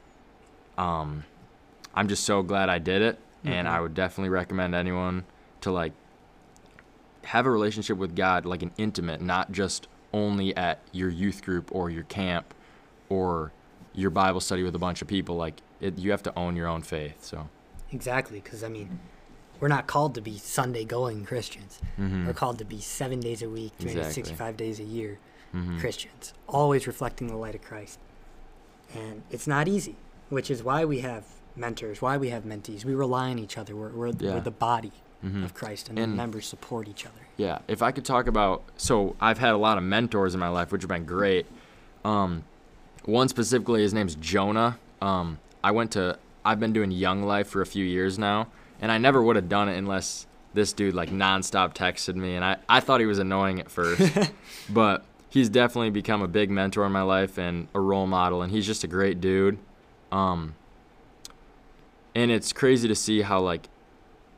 um 0.79 1.25
I'm 1.95 2.09
just 2.09 2.25
so 2.25 2.43
glad 2.43 2.69
I 2.69 2.79
did 2.79 3.01
it, 3.01 3.19
and 3.43 3.67
Mhm. 3.67 3.71
I 3.71 3.81
would 3.81 3.95
definitely 3.95 4.29
recommend 4.29 4.75
anyone 4.75 5.25
to 5.63 5.71
like 5.73 5.93
have 7.25 7.47
a 7.47 7.51
relationship 7.51 7.97
with 7.97 8.15
God, 8.15 8.45
like 8.45 8.63
an 8.63 8.71
intimate, 8.77 9.21
not 9.23 9.51
just 9.51 9.89
only 10.13 10.55
at 10.57 10.81
your 10.93 11.09
youth 11.09 11.43
group 11.43 11.71
or 11.75 11.89
your 11.91 12.05
camp 12.05 12.53
or 13.09 13.51
your 13.95 14.11
Bible 14.11 14.41
study 14.41 14.63
with 14.63 14.75
a 14.75 14.79
bunch 14.79 15.01
of 15.03 15.09
people. 15.09 15.37
Like 15.37 15.63
it, 15.81 15.99
you 15.99 16.11
have 16.11 16.23
to 16.25 16.39
own 16.39 16.55
your 16.55 16.69
own 16.69 16.83
faith. 16.83 17.25
So 17.25 17.49
Exactly, 17.93 18.41
because 18.41 18.63
I 18.63 18.69
mean, 18.69 18.99
we're 19.59 19.69
not 19.69 19.87
called 19.87 20.15
to 20.17 20.21
be 20.21 20.37
Sunday 20.37 20.85
going 20.85 21.25
Christians. 21.25 21.81
Mhm. 21.99 22.27
We're 22.27 22.35
called 22.35 22.59
to 22.59 22.65
be 22.67 22.81
seven 22.81 23.21
days 23.21 23.41
a 23.43 23.49
week, 23.49 23.73
Exactly. 23.81 23.93
365 24.03 24.57
days 24.59 24.81
a 24.81 24.85
year 24.85 25.19
Mhm. 25.55 25.81
Christians, 25.81 26.33
always 26.49 26.87
reflecting 26.87 27.29
the 27.29 27.37
light 27.37 27.55
of 27.55 27.63
Christ. 27.63 27.99
And 28.95 29.23
it's 29.31 29.47
not 29.47 29.69
easy, 29.69 29.97
which 30.29 30.51
is 30.51 30.63
why 30.63 30.85
we 30.85 31.01
have 31.01 31.25
mentors, 31.57 32.01
why 32.03 32.17
we 32.17 32.29
have 32.31 32.45
mentees. 32.45 32.85
We 32.85 32.95
rely 32.95 33.31
on 33.31 33.39
each 33.39 33.57
other. 33.59 33.75
We're, 33.75 33.89
we're, 33.91 34.13
Yeah. 34.19 34.35
we're 34.35 34.41
the 34.41 34.51
body 34.51 34.93
Mhm. 35.25 35.45
of 35.45 35.55
Christ, 35.55 35.89
and, 35.89 35.97
the 35.99 36.07
members 36.07 36.47
support 36.47 36.87
each 36.89 37.07
other. 37.07 37.27
Yeah, 37.37 37.59
if 37.69 37.81
I 37.83 37.91
could 37.91 38.05
talk 38.05 38.27
about, 38.27 38.63
so 38.77 39.17
I've 39.21 39.39
had 39.39 39.53
a 39.53 39.57
lot 39.57 39.79
of 39.79 39.85
mentors 39.85 40.35
in 40.35 40.41
my 40.41 40.49
life, 40.49 40.71
which 40.73 40.83
have 40.83 40.89
been 40.89 41.05
great. 41.07 41.47
Um, 42.05 42.45
one 43.05 43.29
specifically, 43.29 43.81
his 43.83 43.95
name's 43.95 44.15
Jonah. 44.17 44.79
Um, 45.01 45.39
I 45.65 45.71
went 45.71 45.91
to, 45.93 46.19
I've 46.45 46.61
been 46.61 46.73
doing 46.73 46.91
Young 46.91 47.23
Life 47.23 47.49
for 47.49 47.61
a 47.63 47.67
few 47.67 47.85
years 47.85 48.19
now, 48.19 48.49
and 48.81 48.93
I 48.93 48.99
never 48.99 49.23
would 49.23 49.37
have 49.37 49.49
done 49.49 49.69
it 49.69 49.77
unless 49.77 50.27
this 50.55 50.73
dude 50.73 50.95
like 50.95 51.11
nonstop 51.11 51.75
texted 51.75 52.15
me, 52.15 52.35
and 52.37 52.45
I, 52.45 52.57
I 52.69 52.81
thought 52.81 53.01
he 53.01 53.07
was 53.07 53.19
annoying 53.19 53.59
at 53.59 53.71
first, 53.71 54.03
but 54.71 55.05
he's 55.37 55.51
definitely 55.51 55.91
become 55.91 56.23
a 56.23 56.29
big 56.29 56.51
mentor 56.51 56.87
in 56.87 56.93
my 56.93 57.03
life 57.03 57.37
and 57.37 57.69
a 57.75 57.81
role 57.81 58.07
model, 58.07 58.41
and 58.41 58.51
he's 58.51 58.65
just 58.65 58.83
a 58.85 58.87
great 58.87 59.21
dude. 59.21 59.59
Um, 60.11 60.55
and 62.15 62.31
it's 62.31 62.55
crazy 62.55 62.89
to 62.89 62.95
see 62.95 63.21
how 63.21 63.41
like 63.41 63.69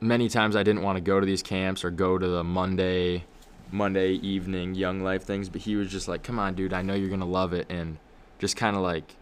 many 0.01 0.27
times 0.27 0.57
I 0.57 0.63
didn't 0.63 0.81
want 0.81 0.97
to 0.97 1.01
go 1.01 1.21
to 1.21 1.25
these 1.25 1.41
camps 1.41 1.85
or 1.85 1.89
go 1.89 2.17
to 2.17 2.27
the 2.27 2.43
Monday 2.43 3.23
Monday 3.71 4.11
evening 4.11 4.75
young 4.75 5.01
life 5.01 5.23
things, 5.23 5.47
but 5.47 5.61
he 5.61 5.77
was 5.77 5.89
just 5.89 6.09
like, 6.09 6.21
"Come 6.21 6.37
on, 6.37 6.53
dude, 6.53 6.73
I 6.73 6.81
know 6.81 6.95
you're 6.95 7.07
going 7.07 7.21
to 7.21 7.25
love 7.25 7.53
it." 7.53 7.67
And 7.69 7.97
just 8.37 8.57
kind 8.57 8.75
of 8.75 8.81
like 8.81 9.15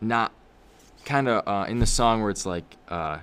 not 0.00 0.32
kind 1.04 1.28
of 1.28 1.46
uh, 1.46 1.66
in 1.68 1.78
the 1.78 1.86
song 1.86 2.20
where 2.20 2.30
it's 2.30 2.46
like 2.46 2.76
uh, 2.88 3.18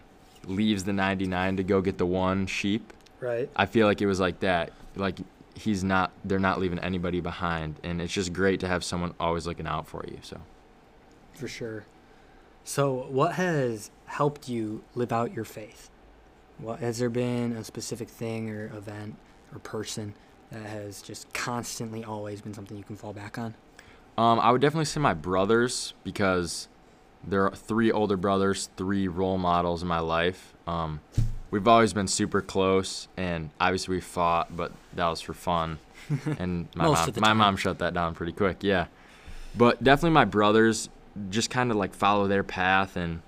leaves 0.46 0.86
the 0.86 0.94
99 0.94 1.58
to 1.58 1.63
go 1.65 1.82
get 1.82 1.98
the 1.98 2.06
one 2.06 2.48
sheep. 2.48 2.94
Right. 3.20 3.50
I 3.58 3.65
feel 3.65 3.88
like 3.88 4.02
it 4.02 4.08
was 4.08 4.22
like 4.22 4.39
that. 4.39 4.72
Like 4.96 5.17
he's 5.60 5.84
not 5.84 6.12
they're 6.24 6.39
not 6.39 6.60
leaving 6.60 6.80
anybody 6.80 7.19
behind 7.19 7.76
and 7.84 8.02
it's 8.02 8.13
just 8.13 8.32
great 8.34 8.60
to 8.62 8.67
have 8.67 8.84
someone 8.84 9.13
always 9.19 9.45
looking 9.45 9.67
out 9.67 9.88
for 9.88 10.06
you. 10.08 10.17
So 10.22 10.39
For 11.34 11.48
sure. 11.48 11.86
So, 12.63 13.08
what 13.10 13.34
has 13.34 13.89
helped 14.06 14.48
you 14.48 14.84
live 14.93 15.12
out 15.12 15.34
your 15.34 15.45
faith? 15.45 15.89
What 16.60 16.80
has 16.80 17.00
there 17.00 17.10
been 17.10 17.54
a 17.54 17.63
specific 17.63 18.10
thing 18.10 18.50
or 18.50 18.65
event 18.67 19.15
or 19.54 19.60
person 19.60 20.13
that 20.52 20.65
has 20.65 21.02
just 21.02 21.32
constantly 21.34 22.04
always 22.04 22.41
been 22.41 22.54
something 22.54 22.78
you 22.78 22.84
can 22.84 22.95
fall 22.95 23.13
back 23.13 23.38
on? 23.38 23.56
Um, 24.17 24.39
I 24.39 24.52
would 24.52 24.62
definitely 24.62 24.86
say 24.86 25.00
my 25.00 25.13
brothers 25.13 25.93
because 26.04 26.67
there 27.26 27.45
are 27.45 27.56
three 27.56 27.91
older 27.91 28.17
brothers, 28.17 28.69
three 28.76 29.08
role 29.08 29.38
models 29.38 29.82
in 29.82 29.88
my 29.88 30.00
life. 30.00 30.54
Um, 30.67 31.00
we've 31.52 31.68
always 31.68 31.94
been 31.94 32.08
super 32.08 32.42
close, 32.42 33.08
and 33.18 33.50
obviously 33.60 33.96
we 33.96 34.02
fought, 34.02 34.56
but 34.56 34.72
that 34.94 35.08
was 35.08 35.22
for 35.22 35.34
fun. 35.34 35.80
And 36.40 36.68
my 36.76 36.86
Most 36.86 37.00
mom, 37.00 37.10
of 37.10 37.16
the 37.16 37.22
my 37.22 37.28
time. 37.28 37.38
mom 37.38 37.58
shut 37.58 37.80
that 37.80 37.94
down 37.94 38.16
pretty 38.16 38.32
quick. 38.32 38.58
Yeah, 38.62 38.88
but 39.56 39.84
definitely 39.84 40.12
my 40.12 40.26
brothers 40.26 40.90
just 41.30 41.50
kind 41.50 41.70
of 41.72 41.78
like 41.78 41.94
follow 41.94 42.28
their 42.28 42.44
path, 42.44 42.96
and 42.96 43.22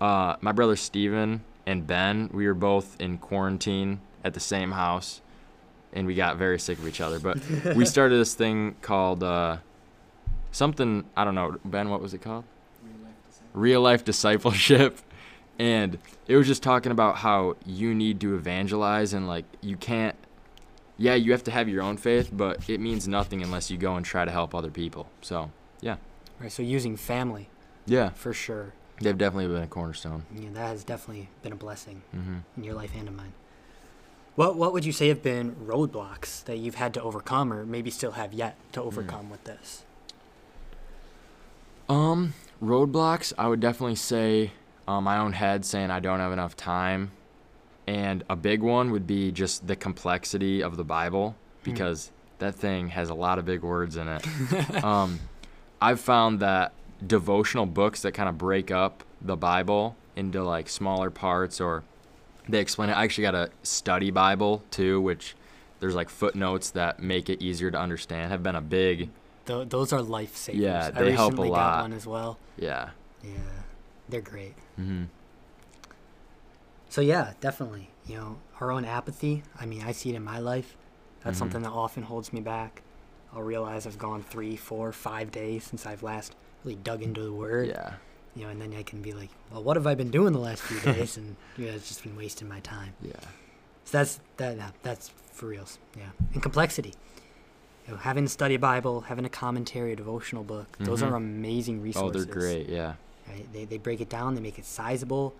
uh, 0.00 0.36
my 0.40 0.52
brother 0.52 0.76
Steven 0.76 1.42
and 1.66 1.86
Ben, 1.86 2.30
we 2.32 2.46
were 2.46 2.54
both 2.54 2.96
in 3.00 3.18
quarantine 3.18 4.00
at 4.24 4.34
the 4.34 4.40
same 4.40 4.72
house, 4.72 5.20
and 5.92 6.06
we 6.06 6.14
got 6.14 6.36
very 6.36 6.58
sick 6.60 6.78
of 6.78 6.86
each 6.86 7.00
other. 7.00 7.18
But 7.18 7.38
we 7.74 7.84
started 7.94 8.16
this 8.16 8.34
thing 8.34 8.76
called. 8.82 9.22
Uh, 9.22 9.58
something 10.52 11.04
I 11.16 11.24
don't 11.24 11.34
know, 11.34 11.56
Ben. 11.64 11.88
What 11.90 12.00
was 12.00 12.14
it 12.14 12.22
called? 12.22 12.44
Real 13.54 13.80
life 13.80 14.04
discipleship, 14.04 14.98
and 15.58 15.98
it 16.26 16.36
was 16.36 16.46
just 16.46 16.62
talking 16.62 16.92
about 16.92 17.16
how 17.16 17.56
you 17.66 17.94
need 17.94 18.20
to 18.20 18.34
evangelize 18.34 19.12
and 19.12 19.26
like 19.26 19.44
you 19.60 19.76
can't. 19.76 20.14
Yeah, 20.96 21.14
you 21.14 21.30
have 21.32 21.44
to 21.44 21.50
have 21.52 21.68
your 21.68 21.82
own 21.82 21.96
faith, 21.96 22.30
but 22.32 22.68
it 22.68 22.80
means 22.80 23.06
nothing 23.06 23.40
unless 23.42 23.70
you 23.70 23.78
go 23.78 23.94
and 23.94 24.04
try 24.04 24.24
to 24.24 24.30
help 24.32 24.54
other 24.54 24.70
people. 24.70 25.08
So 25.20 25.50
yeah. 25.80 25.96
Right. 26.40 26.50
So, 26.52 26.62
using 26.62 26.96
family 26.96 27.48
yeah, 27.86 28.10
for 28.10 28.32
sure. 28.32 28.72
they've 29.00 29.16
definitely 29.18 29.48
been 29.52 29.62
a 29.62 29.66
cornerstone. 29.66 30.24
Yeah, 30.34 30.50
that 30.54 30.68
has 30.68 30.84
definitely 30.84 31.28
been 31.42 31.52
a 31.52 31.56
blessing 31.56 32.02
hmm 32.12 32.38
in 32.56 32.64
your 32.64 32.74
life 32.74 32.92
and 32.96 33.08
in 33.08 33.16
mine. 33.16 33.32
What 34.36 34.56
What 34.56 34.72
would 34.72 34.84
you 34.84 34.92
say 34.92 35.08
have 35.08 35.22
been 35.22 35.56
roadblocks 35.56 36.44
that 36.44 36.58
you've 36.58 36.76
had 36.76 36.94
to 36.94 37.02
overcome, 37.02 37.52
or 37.52 37.64
maybe 37.66 37.90
still 37.90 38.12
have 38.12 38.32
yet 38.32 38.56
to 38.72 38.82
overcome 38.82 39.30
with 39.30 39.42
this? 39.44 39.84
Um, 41.88 42.34
roadblocks, 42.62 43.32
I 43.38 43.48
would 43.48 43.60
definitely 43.60 43.96
say 43.96 44.52
uh, 44.88 45.00
my 45.00 45.18
own 45.18 45.34
head 45.34 45.64
saying 45.64 45.90
I 45.90 46.00
don't 46.00 46.18
have 46.18 46.32
enough 46.32 46.56
time. 46.56 47.12
And 47.86 48.24
a 48.28 48.36
big 48.36 48.62
one 48.62 48.90
would 48.90 49.06
be 49.06 49.30
just 49.32 49.66
the 49.66 49.76
complexity 49.76 50.62
of 50.62 50.76
the 50.76 50.84
Bible 50.84 51.36
because 51.62 52.10
that 52.38 52.54
thing 52.54 52.88
has 52.88 53.08
a 53.10 53.14
lot 53.14 53.38
of 53.38 53.44
big 53.44 53.62
words 53.62 53.96
in 53.96 54.08
it. 54.08 54.84
um, 54.84 55.20
I've 55.80 56.00
found 56.00 56.40
that 56.40 56.72
devotional 57.06 57.66
books 57.66 58.02
that 58.02 58.12
kind 58.12 58.28
of 58.28 58.36
break 58.36 58.70
up 58.70 59.04
the 59.22 59.36
Bible 59.36 59.96
into 60.16 60.42
like 60.42 60.68
smaller 60.68 61.10
parts 61.10 61.60
or 61.60 61.82
they 62.48 62.60
explain 62.60 62.90
it. 62.90 62.94
I 62.94 63.04
actually 63.04 63.22
got 63.22 63.34
a 63.34 63.50
study 63.62 64.10
Bible 64.10 64.62
too, 64.70 65.00
which 65.00 65.34
there's 65.80 65.94
like 65.94 66.08
footnotes 66.10 66.70
that 66.70 67.00
make 67.00 67.30
it 67.30 67.40
easier 67.40 67.70
to 67.70 67.78
understand, 67.78 68.32
have 68.32 68.42
been 68.42 68.56
a 68.56 68.60
big, 68.60 69.10
Tho- 69.46 69.64
those 69.64 69.92
are 69.94 70.00
lifesavers. 70.00 70.56
Yeah, 70.56 70.90
I 70.94 71.02
they 71.02 71.12
help 71.12 71.32
a 71.32 71.36
recently 71.36 71.48
lot. 71.50 71.56
got 71.76 71.82
one 71.82 71.92
as 71.94 72.06
well. 72.06 72.38
yeah. 72.58 72.90
Yeah, 73.22 73.30
they're 74.08 74.20
great. 74.20 74.54
hmm 74.76 75.04
So 76.88 77.00
yeah, 77.00 77.32
definitely. 77.40 77.90
You 78.06 78.16
know, 78.16 78.36
our 78.60 78.70
own 78.72 78.84
apathy. 78.84 79.42
I 79.60 79.66
mean, 79.66 79.82
I 79.82 79.92
see 79.92 80.10
it 80.10 80.14
in 80.16 80.24
my 80.24 80.38
life. 80.38 80.76
That's 81.22 81.36
Mhm. 81.36 81.40
something 81.40 81.62
that 81.62 81.70
often 81.70 82.02
holds 82.04 82.32
me 82.32 82.40
back. 82.40 82.82
I'll 83.34 83.42
realize 83.42 83.86
I've 83.86 83.98
gone 83.98 84.22
three, 84.22 84.56
four, 84.56 84.90
five 84.92 85.30
days 85.30 85.64
since 85.64 85.84
I've 85.84 86.02
last 86.02 86.34
really 86.64 86.76
dug 86.76 87.02
into 87.02 87.20
the 87.22 87.32
word. 87.32 87.68
Yeah. 87.68 87.94
You 88.34 88.44
know, 88.44 88.50
and 88.50 88.60
then 88.62 88.72
I 88.74 88.82
can 88.82 89.02
be 89.02 89.12
like, 89.12 89.30
well, 89.50 89.62
what 89.62 89.76
have 89.76 89.86
I 89.86 89.94
been 89.94 90.10
doing 90.10 90.32
the 90.32 90.38
last 90.38 90.62
few 90.62 90.80
days? 90.92 91.16
and 91.18 91.36
you 91.56 91.66
know, 91.66 91.72
it's 91.72 91.88
just 91.88 92.02
been 92.02 92.16
wasting 92.16 92.48
my 92.48 92.60
time. 92.60 92.94
Yeah. 93.02 93.12
So 93.84 93.98
that's 93.98 94.20
that. 94.38 94.74
That's 94.82 95.10
for 95.32 95.46
reals. 95.46 95.78
Yeah, 95.96 96.10
and 96.32 96.42
complexity. 96.42 96.94
You 97.86 97.92
know, 97.94 97.98
having 98.00 98.24
a 98.24 98.28
study 98.28 98.56
Bible, 98.56 99.02
having 99.02 99.24
a 99.24 99.30
commentary, 99.30 99.92
a 99.92 99.96
devotional 99.96 100.44
book. 100.44 100.76
Those 100.78 101.00
Mhm. 101.02 101.10
are 101.10 101.14
amazing 101.16 101.82
resources. 101.82 102.22
Oh, 102.22 102.24
they're 102.24 102.34
great. 102.34 102.68
Yeah. 102.68 102.94
Right? 103.28 103.52
They 103.52 103.64
they 103.64 103.78
break 103.78 104.00
it 104.00 104.08
down. 104.08 104.34
They 104.34 104.40
make 104.40 104.58
it 104.58 104.64
sizable, 104.64 105.34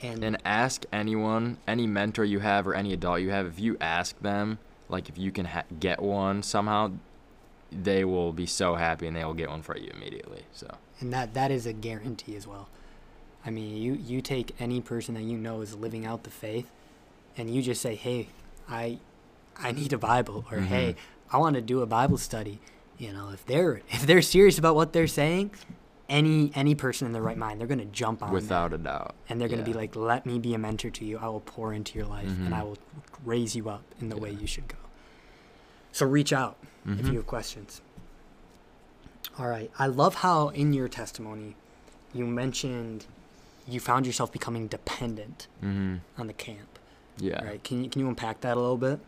and, 0.00 0.22
And 0.24 0.38
ask 0.44 0.84
anyone, 0.92 1.58
any 1.66 1.86
mentor 1.86 2.24
you 2.24 2.40
have 2.40 2.66
or 2.66 2.74
any 2.74 2.92
adult 2.92 3.20
you 3.20 3.30
have, 3.30 3.46
if 3.46 3.58
you 3.60 3.76
ask 3.80 4.18
them, 4.20 4.58
like 4.88 5.08
if 5.08 5.16
you 5.18 5.30
can 5.32 5.46
ha- 5.46 5.64
get 5.78 6.00
one 6.02 6.42
somehow, 6.42 6.92
they 7.70 8.04
will 8.04 8.32
be 8.32 8.46
so 8.46 8.74
happy 8.74 9.06
and 9.06 9.16
they 9.16 9.24
will 9.24 9.34
get 9.34 9.48
one 9.48 9.62
for 9.62 9.76
you 9.76 9.90
immediately. 9.94 10.42
So 10.52 10.68
and 11.00 11.12
that 11.12 11.34
that 11.34 11.50
is 11.50 11.66
a 11.66 11.72
guarantee 11.72 12.36
as 12.36 12.46
well. 12.46 12.68
I 13.44 13.50
mean, 13.50 13.76
you 13.76 13.94
you 13.94 14.20
take 14.20 14.54
any 14.60 14.80
person 14.80 15.14
that 15.14 15.22
you 15.22 15.36
know 15.36 15.60
is 15.62 15.74
living 15.74 16.04
out 16.06 16.22
the 16.24 16.30
faith, 16.30 16.66
and 17.36 17.52
you 17.52 17.60
just 17.62 17.80
say, 17.82 17.94
"Hey, 17.96 18.28
I 18.68 18.98
I 19.56 19.72
need 19.72 19.92
a 19.92 19.98
Bible," 19.98 20.44
or 20.50 20.58
Mhm. 20.58 20.66
"Hey, 20.66 20.96
I 21.32 21.38
want 21.38 21.54
to 21.56 21.60
do 21.62 21.80
a 21.82 21.86
Bible 21.86 22.18
study." 22.18 22.60
You 22.98 23.12
know, 23.12 23.30
if 23.30 23.44
they're 23.46 23.82
if 23.90 24.06
they're 24.06 24.22
serious 24.22 24.58
about 24.58 24.74
what 24.76 24.92
they're 24.92 25.06
saying, 25.08 25.50
any 26.12 26.52
any 26.54 26.74
person 26.74 27.06
in 27.06 27.12
their 27.12 27.22
right 27.22 27.38
mind, 27.38 27.58
they're 27.58 27.66
gonna 27.66 27.84
jump 27.86 28.22
on 28.22 28.28
that, 28.28 28.34
without 28.34 28.72
a 28.72 28.78
doubt, 28.78 29.14
and 29.28 29.40
they're 29.40 29.48
gonna 29.48 29.62
be 29.64 29.72
like, 29.72 29.96
"Let 29.96 30.26
me 30.26 30.38
be 30.38 30.52
a 30.54 30.58
mentor 30.58 30.90
to 30.90 31.04
you. 31.04 31.18
I 31.18 31.26
will 31.28 31.40
pour 31.40 31.72
into 31.72 31.98
your 31.98 32.06
life, 32.06 32.28
and 32.28 32.50
Mhm. 32.50 32.58
I 32.58 32.62
will 32.62 32.78
raise 33.24 33.56
you 33.56 33.68
up 33.68 33.82
in 34.00 34.08
the 34.10 34.16
way 34.18 34.30
you 34.30 34.46
should 34.46 34.68
go." 34.68 34.76
So 35.90 36.06
reach 36.06 36.32
out 36.32 36.56
if 36.86 37.06
Mhm. 37.06 37.10
you 37.12 37.16
have 37.16 37.26
questions. 37.26 37.80
All 39.38 39.48
right. 39.48 39.70
I 39.78 39.86
love 39.86 40.16
how 40.16 40.48
in 40.50 40.72
your 40.74 40.88
testimony 40.88 41.56
you 42.12 42.26
mentioned 42.26 43.06
you 43.66 43.80
found 43.80 44.06
yourself 44.06 44.30
becoming 44.32 44.66
dependent 44.68 45.46
Mhm. 45.62 46.00
on 46.18 46.26
the 46.26 46.32
camp. 46.32 46.68
yeah. 47.18 47.44
Right. 47.44 47.62
Can 47.62 47.84
you 47.84 47.90
can 47.90 48.00
you 48.00 48.08
unpack 48.08 48.40
that 48.40 48.56
a 48.56 48.60
little 48.60 48.78
bit? 48.78 48.98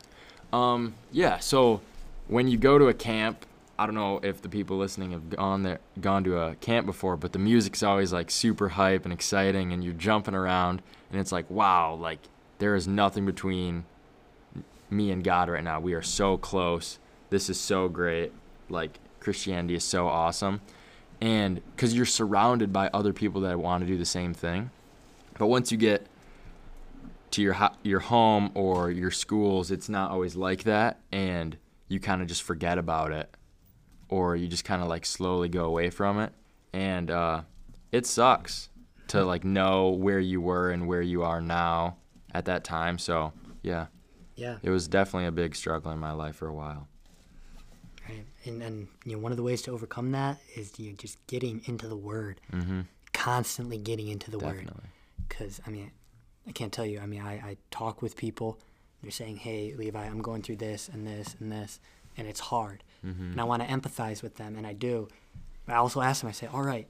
Um, 0.52 0.94
yeah. 1.10 1.38
So 1.38 1.80
when 2.28 2.48
you 2.48 2.58
go 2.58 2.78
to 2.78 2.86
a 2.88 2.94
camp, 2.94 3.44
I 3.78 3.86
don't 3.86 3.94
know 3.94 4.20
if 4.22 4.40
the 4.40 4.48
people 4.48 4.76
listening 4.76 5.10
have 5.10 5.30
gone 5.30 5.64
there, 5.64 5.80
gone 6.00 6.22
to 6.24 6.38
a 6.38 6.54
camp 6.56 6.86
before, 6.86 7.16
but 7.16 7.32
the 7.32 7.38
music's 7.38 7.82
always 7.82 8.12
like 8.12 8.30
super 8.30 8.68
hype 8.70 9.04
and 9.04 9.12
exciting, 9.12 9.72
and 9.72 9.82
you're 9.82 9.94
jumping 9.94 10.34
around, 10.34 10.82
and 11.10 11.20
it's 11.20 11.32
like, 11.32 11.50
wow, 11.50 11.94
like 11.94 12.20
there 12.58 12.76
is 12.76 12.86
nothing 12.86 13.26
between 13.26 13.84
me 14.90 15.10
and 15.10 15.24
God 15.24 15.48
right 15.48 15.64
now. 15.64 15.80
We 15.80 15.94
are 15.94 16.02
so 16.02 16.36
close. 16.36 16.98
This 17.30 17.50
is 17.50 17.58
so 17.58 17.88
great. 17.88 18.32
Like 18.68 19.00
Christianity 19.18 19.74
is 19.74 19.84
so 19.84 20.06
awesome, 20.06 20.60
and 21.20 21.60
because 21.74 21.94
you're 21.94 22.06
surrounded 22.06 22.72
by 22.72 22.90
other 22.94 23.12
people 23.12 23.40
that 23.42 23.58
want 23.58 23.82
to 23.82 23.86
do 23.86 23.98
the 23.98 24.04
same 24.04 24.34
thing, 24.34 24.70
but 25.38 25.48
once 25.48 25.72
you 25.72 25.78
get 25.78 26.06
to 27.32 27.42
your 27.42 27.54
ho- 27.54 27.74
your 27.82 28.00
home 28.00 28.52
or 28.54 28.90
your 28.92 29.10
schools, 29.10 29.72
it's 29.72 29.88
not 29.88 30.12
always 30.12 30.36
like 30.36 30.62
that, 30.62 31.00
and 31.10 31.56
you 31.88 31.98
kind 31.98 32.22
of 32.22 32.28
just 32.28 32.42
forget 32.42 32.78
about 32.78 33.10
it, 33.10 33.28
or 34.14 34.36
you 34.36 34.46
just 34.48 34.64
kind 34.64 34.82
of 34.82 34.88
like 34.88 35.04
slowly 35.06 35.48
go 35.48 35.64
away 35.64 35.90
from 35.90 36.18
it, 36.20 36.32
and 36.72 37.10
uh, 37.10 37.42
it 37.92 38.06
sucks 38.06 38.68
to 39.08 39.24
like 39.24 39.44
know 39.44 39.90
where 39.90 40.20
you 40.20 40.40
were 40.40 40.70
and 40.70 40.86
where 40.86 41.02
you 41.02 41.22
are 41.22 41.40
now 41.40 41.96
at 42.32 42.44
that 42.46 42.62
time. 42.64 42.98
So 42.98 43.32
yeah, 43.62 43.86
Yeah. 44.36 44.56
it 44.62 44.70
was 44.70 44.88
definitely 44.88 45.26
a 45.26 45.32
big 45.32 45.54
struggle 45.56 45.90
in 45.92 45.98
my 45.98 46.12
life 46.12 46.36
for 46.36 46.48
a 46.48 46.54
while. 46.54 46.86
Right. 48.08 48.24
And 48.44 48.62
and 48.62 48.88
you 49.04 49.12
know 49.16 49.18
one 49.22 49.32
of 49.32 49.36
the 49.36 49.42
ways 49.42 49.62
to 49.62 49.72
overcome 49.72 50.12
that 50.12 50.38
is 50.54 50.78
you 50.78 50.90
know, 50.90 50.96
just 50.96 51.18
getting 51.26 51.60
into 51.66 51.88
the 51.88 51.96
Word, 51.96 52.40
Mm-hmm. 52.52 52.80
constantly 53.12 53.78
getting 53.78 54.08
into 54.08 54.30
the 54.30 54.38
Word. 54.38 54.58
Definitely. 54.66 54.90
Because 55.28 55.60
I 55.66 55.70
mean, 55.70 55.90
I 56.46 56.52
can't 56.52 56.72
tell 56.72 56.86
you. 56.86 57.00
I 57.00 57.06
mean, 57.06 57.20
I, 57.22 57.32
I 57.34 57.56
talk 57.70 58.02
with 58.02 58.16
people. 58.16 58.58
They're 59.02 59.10
saying, 59.10 59.36
"Hey, 59.38 59.74
Levi, 59.76 60.04
I'm 60.06 60.22
going 60.22 60.42
through 60.42 60.56
this 60.56 60.88
and 60.92 61.06
this 61.06 61.36
and 61.40 61.50
this, 61.50 61.80
and 62.16 62.26
it's 62.28 62.40
hard." 62.40 62.82
Mm-hmm. 63.04 63.32
and 63.32 63.40
I 63.40 63.44
want 63.44 63.62
to 63.62 63.68
empathize 63.68 64.22
with 64.22 64.36
them, 64.36 64.56
and 64.56 64.66
I 64.66 64.72
do. 64.72 65.08
But 65.66 65.74
I 65.74 65.76
also 65.76 66.00
ask 66.00 66.20
them, 66.22 66.28
I 66.28 66.32
say, 66.32 66.46
all 66.46 66.62
right, 66.62 66.88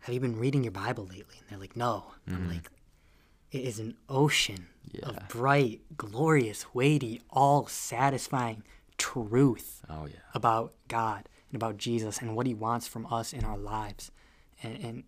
have 0.00 0.14
you 0.14 0.20
been 0.20 0.38
reading 0.38 0.62
your 0.64 0.72
Bible 0.72 1.04
lately? 1.04 1.36
And 1.40 1.48
they're 1.48 1.58
like, 1.58 1.76
no. 1.76 2.06
I'm 2.28 2.48
like, 2.48 2.70
it 3.50 3.60
is 3.62 3.78
an 3.78 3.96
ocean 4.08 4.66
Yeah. 4.90 5.08
of 5.10 5.28
bright, 5.28 5.80
glorious, 5.96 6.66
weighty, 6.74 7.20
all 7.30 7.66
satisfying 7.66 8.62
truth 8.98 9.82
Oh 9.88 10.06
yeah. 10.06 10.16
about 10.34 10.74
God 10.88 11.28
and 11.50 11.56
about 11.56 11.76
Jesus 11.76 12.18
and 12.20 12.34
what 12.36 12.46
He 12.46 12.54
wants 12.54 12.86
from 12.88 13.06
us 13.06 13.32
in 13.32 13.44
our 13.44 13.58
lives. 13.58 14.10
And, 14.62 14.76
and 14.84 15.04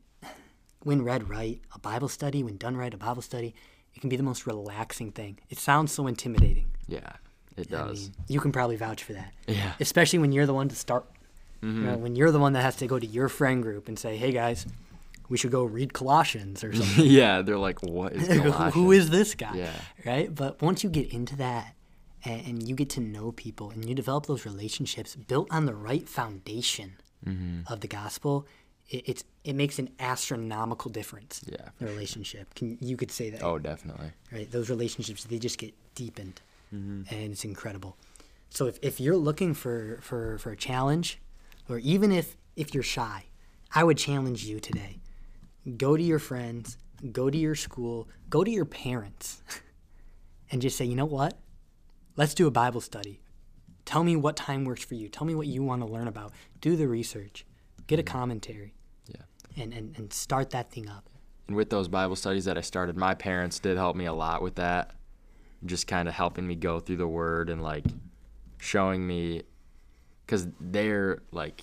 when 0.83 1.03
read 1.03 1.29
right, 1.29 1.61
a 1.75 1.79
Bible 1.79 2.09
study, 2.09 2.43
when 2.43 2.57
done 2.57 2.77
right, 2.77 2.93
a 2.93 2.99
Bible 2.99 3.23
study, 3.23 3.55
it 3.95 4.01
can 4.01 4.11
be 4.11 4.17
the 4.17 4.23
most 4.23 4.47
relaxing 4.47 5.11
thing. 5.13 5.39
It 5.49 5.59
sounds 5.59 5.93
so 5.93 6.07
intimidating. 6.07 6.67
Yeah. 6.87 7.13
It 7.57 7.69
I 7.73 7.77
does. 7.77 8.03
mean, 8.03 8.13
you 8.29 8.41
can 8.41 8.53
probably 8.53 8.77
vouch 8.77 9.03
for 9.05 9.13
that 9.13 9.33
yeah. 9.47 9.73
especially 9.81 10.19
when 10.19 10.33
you're 10.33 10.47
the 10.47 10.55
one 10.55 10.69
to 10.69 10.75
start. 10.77 11.05
Mhm. 11.63 11.75
You 11.77 11.81
know, 11.83 11.97
when 11.97 12.17
you're 12.17 12.31
the 12.31 12.39
one 12.41 12.53
that 12.55 12.63
has 12.63 12.77
to 12.77 12.87
go 12.87 12.99
to 12.99 13.07
your 13.07 13.29
friend 13.29 13.63
group 13.63 13.89
and 13.89 13.99
say, 13.99 14.17
"Hey 14.17 14.33
guys, 14.33 14.67
we 15.29 15.37
should 15.39 15.51
go 15.53 15.65
read 15.65 15.93
Colossians 15.93 16.63
or 16.65 16.73
something." 16.77 17.07
yeah. 17.07 17.43
They're 17.43 17.59
like, 17.59 17.83
what 17.83 18.13
is 18.13 18.27
Who- 18.29 18.41
Who 18.41 18.53
Colossians?" 18.53 18.93
is 19.05 19.11
this 19.11 19.35
guy? 19.35 19.55
Yeah. 19.55 19.73
Right. 20.05 20.35
But 20.35 20.61
once 20.61 20.83
you 20.85 20.91
get 20.91 21.13
into 21.13 21.37
that, 21.37 21.75
and, 22.25 22.47
and 22.47 22.69
you 22.69 22.75
get 22.75 22.91
to 22.91 23.01
know 23.01 23.33
people, 23.33 23.71
and 23.71 23.89
you 23.89 23.95
develop 23.95 24.27
those 24.27 24.45
relationships 24.45 25.15
built 25.17 25.49
on 25.51 25.67
the 25.67 25.75
right 25.75 26.09
foundation 26.09 26.97
Mm-hmm. 27.27 27.73
of 27.73 27.81
the 27.81 27.89
gospel, 27.89 28.47
it, 28.91 29.09
it's 29.09 29.25
it 29.45 29.55
makes 29.55 29.79
an 29.79 29.89
astronomical 29.99 30.91
difference. 30.91 31.41
Yeah. 31.47 31.69
The 31.79 31.87
relationship, 31.87 32.55
can 32.55 32.77
you 32.83 32.99
could 32.99 33.11
say 33.11 33.31
that? 33.31 33.43
Oh, 33.43 33.59
definitely. 33.59 34.11
right? 34.31 34.51
Those 34.51 34.69
relationships 34.69 35.25
they 35.25 35.39
just 35.39 35.57
get 35.57 35.73
deepened, 35.95 36.43
Mm-hmm. 36.75 37.15
and 37.15 37.33
it's 37.33 37.45
incredible. 37.45 37.97
So 38.51 38.67
if, 38.67 38.79
if 38.83 39.01
you're 39.01 39.17
looking 39.17 39.55
for, 39.55 39.99
for, 40.01 40.39
for 40.39 40.51
a 40.51 40.57
challenge, 40.57 41.21
or 41.69 41.79
even 41.79 42.13
if 42.13 42.37
if 42.57 42.75
you're 42.75 42.83
shy, 42.83 43.25
I 43.75 43.85
would 43.85 43.99
challenge 43.99 44.45
you 44.45 44.61
today. 44.61 45.01
Go 45.77 45.97
to 45.97 46.03
your 46.03 46.19
friends, 46.19 46.79
go 47.13 47.31
to 47.31 47.37
your 47.37 47.55
school, 47.55 48.09
go 48.31 48.45
to 48.45 48.51
your 48.51 48.65
parents, 48.65 49.43
and 50.51 50.63
just 50.63 50.77
say, 50.77 50.85
you 50.85 50.95
know 50.95 51.05
what? 51.05 51.39
Let's 52.17 52.35
do 52.35 52.47
a 52.47 52.51
Bible 52.51 52.81
study. 52.81 53.21
Tell 53.85 54.05
me 54.05 54.17
what 54.17 54.37
time 54.37 54.65
works 54.65 54.85
for 54.85 54.95
you. 54.95 55.09
Tell 55.09 55.27
me 55.27 55.35
what 55.35 55.47
you 55.47 55.63
want 55.63 55.83
to 55.83 55.89
learn 55.89 56.07
about. 56.07 56.33
Do 56.61 56.77
the 56.77 56.87
research. 56.87 57.45
Get 57.87 57.99
a 57.99 58.03
commentary. 58.03 58.75
Yeah. 59.09 59.63
And, 59.63 59.73
and, 59.75 59.99
and 59.99 60.13
start 60.13 60.51
that 60.51 60.71
thing 60.71 60.89
up. 60.89 61.09
And 61.49 61.57
with 61.57 61.71
those 61.71 61.89
Bible 61.89 62.17
studies 62.17 62.47
that 62.47 62.57
I 62.57 62.63
started, 62.63 62.97
my 62.97 63.15
parents 63.15 63.59
did 63.59 63.77
help 63.77 63.97
me 63.97 64.07
a 64.07 64.13
lot 64.13 64.41
with 64.41 64.55
that. 64.55 64.95
Just 65.67 65.87
kind 65.87 66.09
of 66.09 66.15
helping 66.15 66.47
me 66.47 66.55
go 66.55 66.81
through 66.81 66.97
the 66.99 67.09
word 67.09 67.49
and 67.51 67.63
like 67.63 67.85
showing 68.59 69.07
me, 69.07 69.43
because 70.27 70.47
they're 70.61 71.23
like 71.33 71.63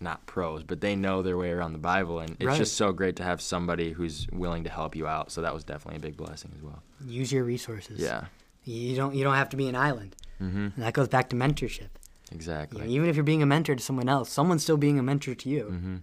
not 0.00 0.26
pros, 0.26 0.64
but 0.64 0.80
they 0.80 0.96
know 0.96 1.22
their 1.22 1.36
way 1.38 1.50
around 1.50 1.72
the 1.72 1.78
Bible. 1.78 2.18
And 2.20 2.30
it's 2.32 2.44
Right. 2.44 2.58
just 2.58 2.76
so 2.76 2.92
great 2.92 3.16
to 3.16 3.22
have 3.22 3.40
somebody 3.40 3.92
who's 3.92 4.26
willing 4.32 4.64
to 4.64 4.70
help 4.70 4.96
you 4.96 5.06
out. 5.06 5.30
So 5.30 5.42
that 5.42 5.54
was 5.54 5.62
definitely 5.64 5.98
a 5.98 6.00
big 6.00 6.16
blessing 6.16 6.50
as 6.56 6.62
well. 6.62 6.82
Use 7.06 7.32
your 7.32 7.44
resources. 7.44 8.00
Yeah. 8.00 8.24
You 8.64 8.96
don't 8.96 9.14
you 9.14 9.24
don't 9.24 9.34
have 9.34 9.48
to 9.50 9.56
be 9.56 9.68
an 9.68 9.76
island. 9.76 10.16
Mm-hmm. 10.40 10.58
And 10.58 10.72
that 10.76 10.92
goes 10.92 11.08
back 11.08 11.28
to 11.30 11.36
mentorship. 11.36 11.80
You 12.30 12.36
Exactly. 12.36 12.80
know, 12.80 12.86
even 12.88 13.08
if 13.08 13.14
you're 13.16 13.24
being 13.24 13.42
a 13.42 13.46
mentor 13.46 13.74
to 13.76 13.82
someone 13.82 14.08
else, 14.08 14.30
someone's 14.30 14.62
still 14.62 14.76
being 14.76 14.98
a 14.98 15.02
mentor 15.02 15.34
to 15.34 15.48
you. 15.48 15.64
mm-hmm. 15.70 15.96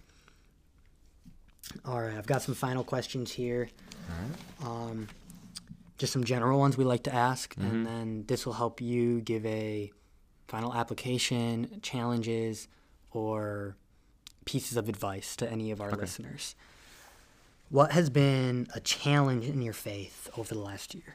All 1.86 2.02
right, 2.02 2.18
I've 2.18 2.26
got 2.28 2.42
some 2.42 2.56
final 2.56 2.84
questions 2.84 3.32
here. 3.32 3.70
Um, 4.64 5.08
just 6.00 6.12
some 6.12 6.24
general 6.24 6.58
ones 6.58 6.76
we 6.78 6.84
like 6.84 7.04
to 7.04 7.14
ask, 7.14 7.54
Mm-hmm. 7.56 7.70
and 7.70 7.86
then 7.86 8.24
this 8.28 8.46
will 8.48 8.54
help 8.54 8.82
you 8.82 9.22
give 9.22 9.46
a 9.46 9.92
final 10.48 10.74
application, 10.74 11.80
challenges, 11.84 12.68
or 13.12 13.76
pieces 14.46 14.76
of 14.78 14.90
advice 14.90 15.36
to 15.36 15.52
any 15.52 15.70
of 15.70 15.80
our 15.82 15.92
listeners. 15.92 16.56
What 17.70 17.92
has 17.92 18.10
been 18.10 18.68
a 18.74 18.80
challenge 18.80 19.46
in 19.46 19.62
your 19.62 19.74
faith 19.74 20.28
over 20.36 20.56
the 20.56 20.60
last 20.62 20.96
year? 20.96 21.14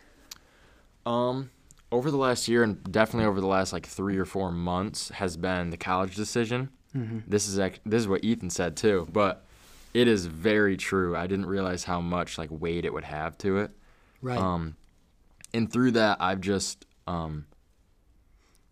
Um, 1.04 1.50
over 1.90 2.10
the 2.10 2.16
last 2.16 2.46
year 2.48 2.62
and 2.62 2.82
definitely 2.92 3.26
over 3.26 3.40
the 3.40 3.46
last 3.46 3.72
like 3.72 3.86
three 3.86 4.16
or 4.18 4.24
four 4.24 4.52
months 4.52 5.08
has 5.10 5.36
been 5.36 5.70
the 5.70 5.76
college 5.76 6.14
decision. 6.14 6.70
Mm-hmm. 6.96 7.18
This 7.26 7.48
is 7.48 7.58
ac- 7.58 7.80
this 7.84 8.00
is 8.02 8.08
what 8.08 8.22
Ethan 8.22 8.50
said 8.50 8.76
too, 8.76 9.08
but 9.12 9.44
it 9.92 10.06
is 10.08 10.26
very 10.26 10.76
true. 10.76 11.16
I 11.16 11.26
didn't 11.26 11.46
realize 11.46 11.84
how 11.84 12.00
much 12.00 12.38
like 12.38 12.50
weight 12.52 12.84
it 12.84 12.92
would 12.92 13.04
have 13.04 13.36
to 13.38 13.58
it. 13.58 13.72
Right. 14.24 14.38
Um, 14.38 14.76
and 15.52 15.70
through 15.70 15.92
that, 15.92 16.16
I've 16.18 16.40
just 16.40 16.86
um, 17.06 17.44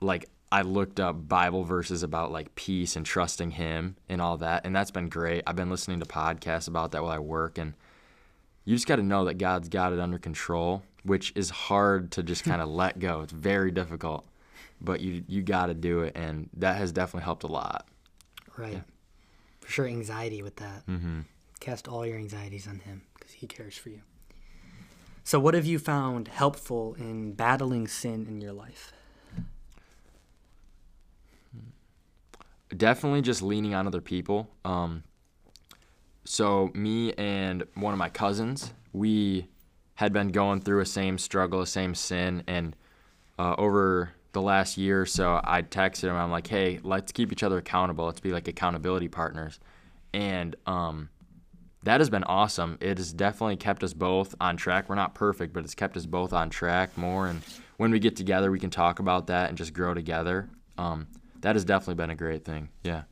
like 0.00 0.30
I 0.50 0.62
looked 0.62 0.98
up 0.98 1.28
Bible 1.28 1.62
verses 1.62 2.02
about 2.02 2.32
like 2.32 2.54
peace 2.54 2.96
and 2.96 3.04
trusting 3.04 3.50
Him 3.52 3.96
and 4.08 4.22
all 4.22 4.38
that, 4.38 4.64
and 4.64 4.74
that's 4.74 4.90
been 4.90 5.10
great. 5.10 5.42
I've 5.46 5.54
been 5.54 5.68
listening 5.68 6.00
to 6.00 6.06
podcasts 6.06 6.68
about 6.68 6.92
that 6.92 7.02
while 7.02 7.12
I 7.12 7.18
work, 7.18 7.58
and 7.58 7.74
you 8.64 8.74
just 8.74 8.86
got 8.86 8.96
to 8.96 9.02
know 9.02 9.26
that 9.26 9.34
God's 9.34 9.68
got 9.68 9.92
it 9.92 10.00
under 10.00 10.18
control, 10.18 10.82
which 11.04 11.34
is 11.36 11.50
hard 11.50 12.12
to 12.12 12.22
just 12.22 12.44
kind 12.44 12.62
of 12.62 12.68
let 12.70 12.98
go. 12.98 13.20
It's 13.20 13.32
very 13.32 13.70
difficult, 13.70 14.26
but 14.80 15.00
you 15.00 15.22
you 15.28 15.42
got 15.42 15.66
to 15.66 15.74
do 15.74 16.00
it, 16.00 16.16
and 16.16 16.48
that 16.54 16.78
has 16.78 16.92
definitely 16.92 17.24
helped 17.24 17.44
a 17.44 17.48
lot. 17.48 17.86
right. 18.56 18.82
For 19.60 19.70
sure, 19.70 19.86
anxiety 19.86 20.42
with 20.42 20.56
that. 20.56 20.86
Mm-hmm. 20.88 21.20
Cast 21.60 21.88
all 21.88 22.06
your 22.06 22.16
anxieties 22.16 22.66
on 22.66 22.78
Him 22.78 23.02
because 23.14 23.32
He 23.32 23.46
cares 23.46 23.76
for 23.76 23.90
you. 23.90 24.00
So, 25.24 25.38
what 25.38 25.54
have 25.54 25.66
you 25.66 25.78
found 25.78 26.28
helpful 26.28 26.94
in 26.94 27.32
battling 27.32 27.86
sin 27.88 28.26
in 28.26 28.40
your 28.40 28.52
life? 28.52 28.92
definitely 32.76 33.22
just 33.22 33.42
leaning 33.42 33.74
on 33.74 33.86
other 33.86 34.00
people. 34.00 34.48
Um, 34.64 35.04
so 36.24 36.70
me 36.74 37.12
and 37.14 37.64
one 37.74 37.92
of 37.92 37.98
my 37.98 38.08
cousins, 38.08 38.72
we 38.92 39.48
had 39.94 40.12
been 40.12 40.28
going 40.28 40.60
through 40.60 40.80
a 40.80 40.86
same 40.86 41.18
struggle, 41.18 41.60
a 41.60 41.66
same 41.66 41.94
sin, 41.94 42.42
and 42.46 42.76
uh, 43.38 43.54
over 43.58 44.12
the 44.32 44.40
last 44.40 44.78
year 44.78 45.02
or 45.02 45.06
so, 45.06 45.40
I 45.44 45.62
texted 45.62 46.04
him. 46.04 46.16
I'm 46.16 46.30
like, 46.30 46.46
hey, 46.46 46.80
let's 46.82 47.12
keep 47.12 47.32
each 47.32 47.42
other 47.42 47.58
accountable. 47.58 48.06
Let's 48.06 48.20
be 48.20 48.32
like 48.32 48.48
accountability 48.48 49.08
partners. 49.08 49.60
And 50.14 50.56
um, 50.66 51.10
that 51.84 52.00
has 52.00 52.10
been 52.10 52.24
awesome. 52.24 52.78
It 52.80 52.98
has 52.98 53.12
definitely 53.12 53.56
kept 53.56 53.82
us 53.82 53.92
both 53.92 54.34
on 54.40 54.56
track. 54.56 54.88
We're 54.88 54.94
not 54.94 55.14
perfect, 55.14 55.52
but 55.52 55.64
it's 55.64 55.74
kept 55.74 55.96
us 55.96 56.06
both 56.06 56.32
on 56.32 56.50
track 56.50 56.96
more. 56.96 57.26
And 57.26 57.42
when 57.76 57.90
we 57.90 57.98
get 57.98 58.16
together, 58.16 58.50
we 58.50 58.58
can 58.58 58.70
talk 58.70 58.98
about 58.98 59.26
that 59.26 59.48
and 59.48 59.58
just 59.58 59.72
grow 59.72 59.94
together. 59.94 60.48
Um, 60.78 61.08
that 61.40 61.56
has 61.56 61.64
definitely 61.64 61.96
been 61.96 62.10
a 62.10 62.16
great 62.16 62.44
thing. 62.44 62.68
Yeah. 62.82 63.02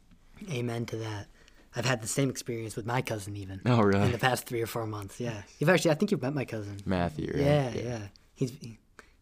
Amen 0.51 0.87
to 0.87 0.97
that. 0.99 1.27
I've 1.75 1.85
had 1.85 2.03
the 2.03 2.09
same 2.09 2.31
experience 2.31 2.75
with 2.75 2.87
my 2.87 3.03
cousin 3.03 3.37
even. 3.37 3.61
Oh, 3.67 3.81
really? 3.81 4.07
In 4.07 4.13
the 4.13 4.19
past 4.19 4.47
three 4.47 4.61
or 4.61 4.67
four 4.67 4.87
months, 4.87 5.21
yeah. 5.21 5.43
You've 5.59 5.71
actually, 5.71 5.93
I 5.93 5.95
think 5.95 6.11
you've 6.11 6.23
met 6.23 6.35
my 6.35 6.45
cousin. 6.45 6.79
Matthew. 6.85 7.33
Right? 7.33 7.43
Yeah, 7.43 7.71
yeah, 7.71 7.99
He's 8.35 8.53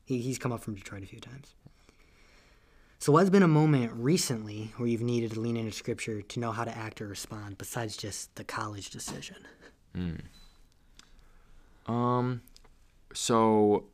he, 0.05 0.21
he's 0.23 0.39
come 0.39 0.53
up 0.53 0.63
from 0.63 0.75
Detroit 0.75 1.03
a 1.03 1.07
few 1.07 1.21
times. 1.21 1.55
So, 3.01 3.13
what's 3.13 3.31
been 3.31 3.45
a 3.45 3.49
moment 3.49 3.93
recently 3.95 4.73
where 4.77 4.89
you've 4.89 5.03
needed 5.03 5.33
to 5.33 5.41
lean 5.41 5.57
into 5.57 5.71
Scripture 5.71 6.21
to 6.21 6.41
know 6.41 6.51
how 6.51 6.65
to 6.65 6.77
act 6.77 7.01
or 7.01 7.07
respond, 7.07 7.57
besides 7.57 7.97
just 7.97 8.35
the 8.35 8.43
college 8.43 8.91
decision? 8.91 9.37
Mm. 9.97 10.21
Um, 11.87 12.43
so, 13.15 13.85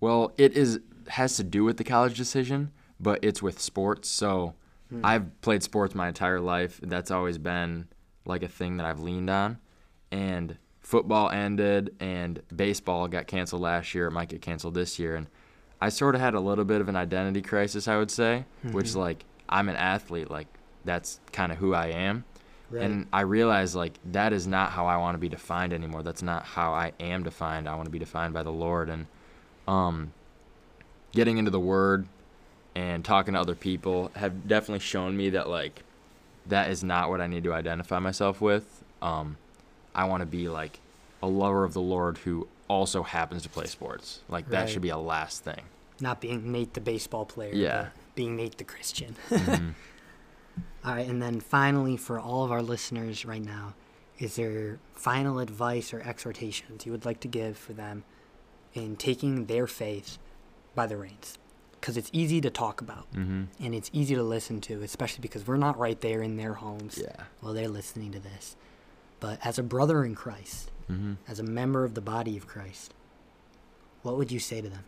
well, 0.00 0.32
it 0.36 0.56
is 0.56 0.80
has 1.08 1.36
to 1.36 1.44
do 1.44 1.62
with 1.62 1.76
the 1.76 1.84
college 1.84 2.16
decision, 2.16 2.72
but 2.98 3.20
it's 3.22 3.40
with 3.40 3.60
sports. 3.60 4.08
So, 4.08 4.54
mm. 4.92 5.00
I've 5.04 5.40
played 5.40 5.62
sports 5.62 5.94
my 5.94 6.08
entire 6.08 6.40
life. 6.40 6.80
That's 6.82 7.12
always 7.12 7.38
been 7.38 7.86
like 8.24 8.42
a 8.42 8.48
thing 8.48 8.76
that 8.78 8.86
I've 8.86 9.00
leaned 9.00 9.30
on, 9.30 9.58
and 10.10 10.58
football 10.80 11.30
ended 11.30 11.94
and 12.00 12.42
baseball 12.54 13.06
got 13.06 13.28
canceled 13.28 13.62
last 13.62 13.94
year. 13.94 14.08
It 14.08 14.12
might 14.12 14.30
get 14.30 14.42
canceled 14.42 14.74
this 14.74 14.98
year, 14.98 15.14
and 15.14 15.28
I 15.80 15.90
sort 15.90 16.14
of 16.14 16.20
had 16.20 16.34
a 16.34 16.40
little 16.40 16.64
bit 16.64 16.80
of 16.80 16.88
an 16.88 16.96
identity 16.96 17.42
crisis, 17.42 17.86
I 17.86 17.98
would 17.98 18.10
say, 18.10 18.44
mm-hmm. 18.64 18.74
which 18.74 18.94
like 18.94 19.24
I'm 19.48 19.68
an 19.68 19.76
athlete, 19.76 20.30
like 20.30 20.48
that's 20.84 21.20
kind 21.32 21.52
of 21.52 21.58
who 21.58 21.74
I 21.74 21.88
am. 21.88 22.24
Right. 22.70 22.82
And 22.82 23.06
I 23.12 23.20
realized 23.20 23.74
like 23.74 23.98
that 24.12 24.32
is 24.32 24.46
not 24.46 24.70
how 24.70 24.86
I 24.86 24.96
want 24.96 25.14
to 25.14 25.18
be 25.18 25.28
defined 25.28 25.72
anymore. 25.72 26.02
That's 26.02 26.22
not 26.22 26.44
how 26.44 26.72
I 26.72 26.92
am 26.98 27.22
defined. 27.22 27.68
I 27.68 27.74
want 27.74 27.86
to 27.86 27.90
be 27.90 27.98
defined 27.98 28.34
by 28.34 28.42
the 28.42 28.52
Lord 28.52 28.88
and 28.88 29.06
um 29.68 30.12
getting 31.12 31.38
into 31.38 31.50
the 31.50 31.60
word 31.60 32.06
and 32.74 33.04
talking 33.04 33.34
to 33.34 33.40
other 33.40 33.54
people 33.54 34.10
have 34.16 34.46
definitely 34.46 34.80
shown 34.80 35.16
me 35.16 35.30
that 35.30 35.48
like 35.48 35.82
that 36.46 36.70
is 36.70 36.82
not 36.82 37.08
what 37.08 37.20
I 37.20 37.26
need 37.26 37.44
to 37.44 37.52
identify 37.52 37.98
myself 37.98 38.40
with. 38.40 38.82
Um 39.02 39.36
I 39.94 40.04
want 40.04 40.22
to 40.22 40.26
be 40.26 40.48
like 40.48 40.80
a 41.22 41.26
lover 41.26 41.64
of 41.64 41.72
the 41.72 41.80
Lord 41.80 42.18
who 42.18 42.48
also 42.68 43.02
happens 43.02 43.42
to 43.42 43.48
play 43.48 43.66
sports. 43.66 44.20
Like 44.28 44.48
that 44.50 44.68
should 44.68 44.82
be 44.82 44.90
a 44.90 44.98
last 44.98 45.44
thing. 45.44 45.62
Not 46.00 46.20
being 46.20 46.52
Nate 46.52 46.74
the 46.74 46.80
baseball 46.80 47.24
player. 47.24 47.54
Yeah. 47.54 47.88
being 48.14 48.36
Nate 48.36 48.58
the 48.58 48.64
Christian. 48.64 49.16
mm-hmm. 49.30 49.70
All 50.84 50.94
right, 50.94 51.08
and 51.08 51.20
then 51.20 51.40
finally, 51.40 51.96
for 51.96 52.20
all 52.20 52.44
of 52.44 52.52
our 52.52 52.62
listeners 52.62 53.24
right 53.24 53.44
now, 53.44 53.74
is 54.18 54.36
there 54.36 54.78
final 54.94 55.40
advice 55.40 55.92
or 55.92 56.00
exhortations 56.00 56.86
you 56.86 56.92
would 56.92 57.04
like 57.04 57.20
to 57.20 57.28
give 57.28 57.58
for 57.58 57.72
them 57.72 58.04
in 58.72 58.96
taking 58.96 59.46
their 59.46 59.66
faith 59.66 60.18
by 60.74 60.86
the 60.86 60.96
reins? 60.96 61.38
Because 61.72 61.96
it's 61.96 62.10
easy 62.12 62.40
to 62.40 62.50
talk 62.50 62.80
about 62.80 63.10
mm-hmm. 63.12 63.44
and 63.60 63.74
it's 63.74 63.90
easy 63.92 64.14
to 64.14 64.22
listen 64.22 64.60
to, 64.62 64.82
especially 64.82 65.22
because 65.22 65.46
we're 65.46 65.56
not 65.56 65.78
right 65.78 66.00
there 66.00 66.22
in 66.22 66.36
their 66.36 66.54
homes 66.54 66.98
yeah. 67.02 67.24
while 67.40 67.52
they're 67.52 67.68
listening 67.68 68.12
to 68.12 68.18
this. 68.18 68.56
But 69.20 69.38
as 69.44 69.58
a 69.58 69.62
brother 69.62 70.04
in 70.04 70.14
Christ, 70.14 70.70
mm-hmm. 70.90 71.14
as 71.28 71.38
a 71.38 71.42
member 71.42 71.84
of 71.84 71.94
the 71.94 72.00
body 72.00 72.36
of 72.36 72.46
Christ, 72.46 72.94
what 74.02 74.16
would 74.16 74.30
you 74.30 74.38
say 74.38 74.60
to 74.60 74.68
them? 74.68 74.84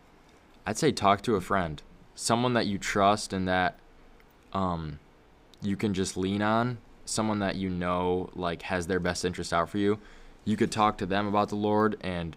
I'd 0.67 0.77
say 0.77 0.93
talk 0.93 1.23
to 1.23 1.35
a 1.37 1.41
friend, 1.41 1.83
someone 2.15 2.53
that 2.55 2.67
you 2.67 2.79
trust 2.79 3.33
and 3.33 3.49
that 3.49 3.79
um, 4.53 4.99
you 5.63 5.77
can 5.77 5.95
just 5.95 6.17
lean 6.17 6.43
on, 6.43 6.79
someone 7.05 7.39
that 7.39 7.57
you 7.57 7.71
know 7.71 8.29
like 8.35 8.63
has 8.63 8.87
their 8.87 9.01
best 9.01 9.25
interest 9.25 9.53
out 9.53 9.71
for 9.71 9.79
you. 9.79 9.99
You 10.45 10.57
could 10.57 10.71
talk 10.71 10.99
to 10.99 11.07
them 11.07 11.27
about 11.27 11.49
the 11.49 11.57
Lord 11.57 11.97
and 12.03 12.37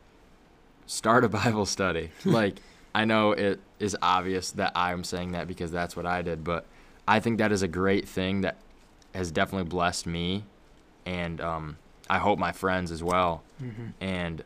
start 0.85 1.23
a 1.23 1.29
Bible 1.43 1.65
study. 1.65 2.11
like 2.25 2.55
I 2.93 3.05
know 3.05 3.31
it 3.31 3.59
is 3.79 3.97
obvious 4.01 4.51
that 4.51 4.71
I'm 4.75 5.03
saying 5.03 5.31
that 5.31 5.47
because 5.47 5.71
that's 5.71 5.95
what 5.95 6.05
I 6.05 6.21
did, 6.21 6.43
but 6.43 6.65
I 7.07 7.19
think 7.19 7.37
that 7.37 7.51
is 7.51 7.61
a 7.61 7.67
great 7.67 8.07
thing 8.07 8.41
that 8.41 8.57
has 9.13 9.31
definitely 9.31 9.67
blessed 9.67 10.07
me 10.07 10.45
and 11.05 11.41
um, 11.41 11.77
I 12.11 12.17
hope 12.17 12.37
my 12.37 12.51
friends 12.51 12.91
as 12.91 13.01
well. 13.01 13.41
Mm-hmm. 13.63 13.85
And 14.01 14.43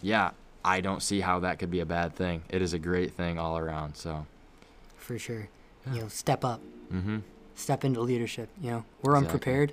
yeah, 0.00 0.30
I 0.64 0.80
don't 0.80 1.02
see 1.02 1.20
how 1.20 1.40
that 1.40 1.58
could 1.58 1.72
be 1.72 1.80
a 1.80 1.86
bad 1.86 2.14
thing. 2.14 2.42
It 2.48 2.62
is 2.62 2.72
a 2.72 2.78
great 2.78 3.14
thing 3.14 3.36
all 3.36 3.58
around. 3.58 3.96
So 3.96 4.26
for 4.96 5.18
sure, 5.18 5.48
yeah. 5.86 5.94
you 5.94 6.00
know, 6.02 6.08
step 6.08 6.44
up, 6.44 6.60
mm-hmm. 6.92 7.18
step 7.56 7.84
into 7.84 8.00
leadership. 8.00 8.48
You 8.62 8.70
know, 8.70 8.84
we're 9.02 9.16
exactly. 9.16 9.26
unprepared. 9.26 9.72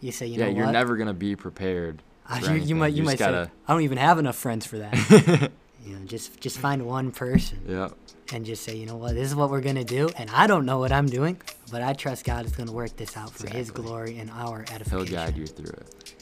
You 0.00 0.12
say, 0.12 0.26
you 0.26 0.38
yeah, 0.38 0.46
know, 0.46 0.50
yeah, 0.50 0.56
you're 0.56 0.64
what? 0.64 0.72
never 0.72 0.96
gonna 0.96 1.12
be 1.12 1.36
prepared. 1.36 2.00
Uh, 2.26 2.40
you, 2.42 2.54
you, 2.54 2.74
might, 2.74 2.94
you, 2.94 2.98
you 2.98 3.02
might 3.02 3.18
gotta... 3.18 3.44
say, 3.44 3.50
I 3.68 3.74
don't 3.74 3.82
even 3.82 3.98
have 3.98 4.18
enough 4.18 4.36
friends 4.36 4.64
for 4.64 4.78
that. 4.78 5.50
you 5.84 5.94
know, 5.94 6.06
just 6.06 6.40
just 6.40 6.56
find 6.56 6.86
one 6.86 7.12
person. 7.12 7.60
Yeah. 7.68 7.90
And 8.32 8.46
just 8.46 8.64
say, 8.64 8.74
you 8.76 8.86
know 8.86 8.96
what, 8.96 9.14
this 9.14 9.28
is 9.28 9.34
what 9.34 9.50
we're 9.50 9.60
gonna 9.60 9.84
do, 9.84 10.08
and 10.16 10.30
I 10.30 10.46
don't 10.46 10.64
know 10.64 10.78
what 10.78 10.90
I'm 10.90 11.04
doing, 11.04 11.38
but 11.70 11.82
I 11.82 11.92
trust 11.92 12.24
God 12.24 12.46
is 12.46 12.52
gonna 12.52 12.72
work 12.72 12.96
this 12.96 13.14
out 13.14 13.28
for 13.28 13.44
exactly. 13.44 13.58
His 13.58 13.70
glory 13.70 14.18
and 14.18 14.30
our 14.30 14.60
edification. 14.72 15.06
He'll 15.06 15.06
guide 15.06 15.36
you 15.36 15.46
through 15.46 15.66
it. 15.66 16.21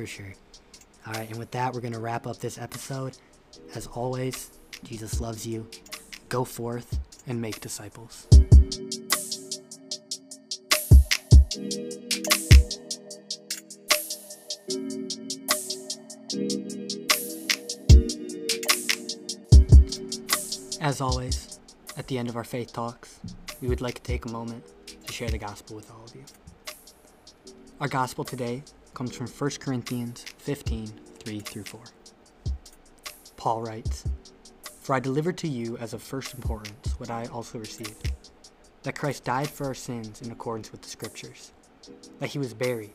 For 0.00 0.06
sure. 0.06 0.32
All 1.06 1.12
right, 1.12 1.28
and 1.28 1.38
with 1.38 1.50
that, 1.50 1.74
we're 1.74 1.82
gonna 1.82 2.00
wrap 2.00 2.26
up 2.26 2.38
this 2.38 2.56
episode. 2.56 3.18
As 3.74 3.86
always, 3.86 4.50
Jesus 4.82 5.20
loves 5.20 5.46
you. 5.46 5.68
Go 6.30 6.42
forth 6.42 6.98
and 7.26 7.38
make 7.38 7.60
disciples. 7.60 8.26
As 20.80 21.02
always, 21.02 21.60
at 21.98 22.06
the 22.06 22.16
end 22.16 22.30
of 22.30 22.36
our 22.36 22.44
faith 22.44 22.72
talks, 22.72 23.20
we 23.60 23.68
would 23.68 23.82
like 23.82 23.96
to 23.96 24.02
take 24.02 24.24
a 24.24 24.30
moment 24.30 24.64
to 25.04 25.12
share 25.12 25.28
the 25.28 25.36
gospel 25.36 25.76
with 25.76 25.90
all 25.90 26.04
of 26.06 26.14
you. 26.14 26.24
Our 27.82 27.88
gospel 27.88 28.24
today 28.24 28.62
comes 29.00 29.16
from 29.16 29.28
1 29.28 29.50
Corinthians 29.60 30.26
15 30.36 30.92
3 31.24 31.40
through 31.40 31.64
4. 31.64 31.80
Paul 33.38 33.62
writes, 33.62 34.04
For 34.82 34.94
I 34.94 35.00
delivered 35.00 35.38
to 35.38 35.48
you 35.48 35.78
as 35.78 35.94
of 35.94 36.02
first 36.02 36.34
importance 36.34 37.00
what 37.00 37.08
I 37.08 37.24
also 37.32 37.58
received 37.58 38.12
that 38.82 38.98
Christ 38.98 39.24
died 39.24 39.48
for 39.48 39.64
our 39.64 39.74
sins 39.74 40.20
in 40.20 40.30
accordance 40.30 40.70
with 40.70 40.82
the 40.82 40.90
Scriptures, 40.90 41.52
that 42.18 42.28
he 42.28 42.38
was 42.38 42.52
buried, 42.52 42.92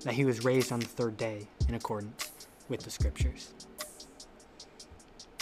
that 0.00 0.14
he 0.14 0.24
was 0.24 0.44
raised 0.44 0.72
on 0.72 0.80
the 0.80 0.86
third 0.86 1.16
day 1.16 1.46
in 1.68 1.76
accordance 1.76 2.32
with 2.68 2.82
the 2.82 2.90
Scriptures 2.90 3.54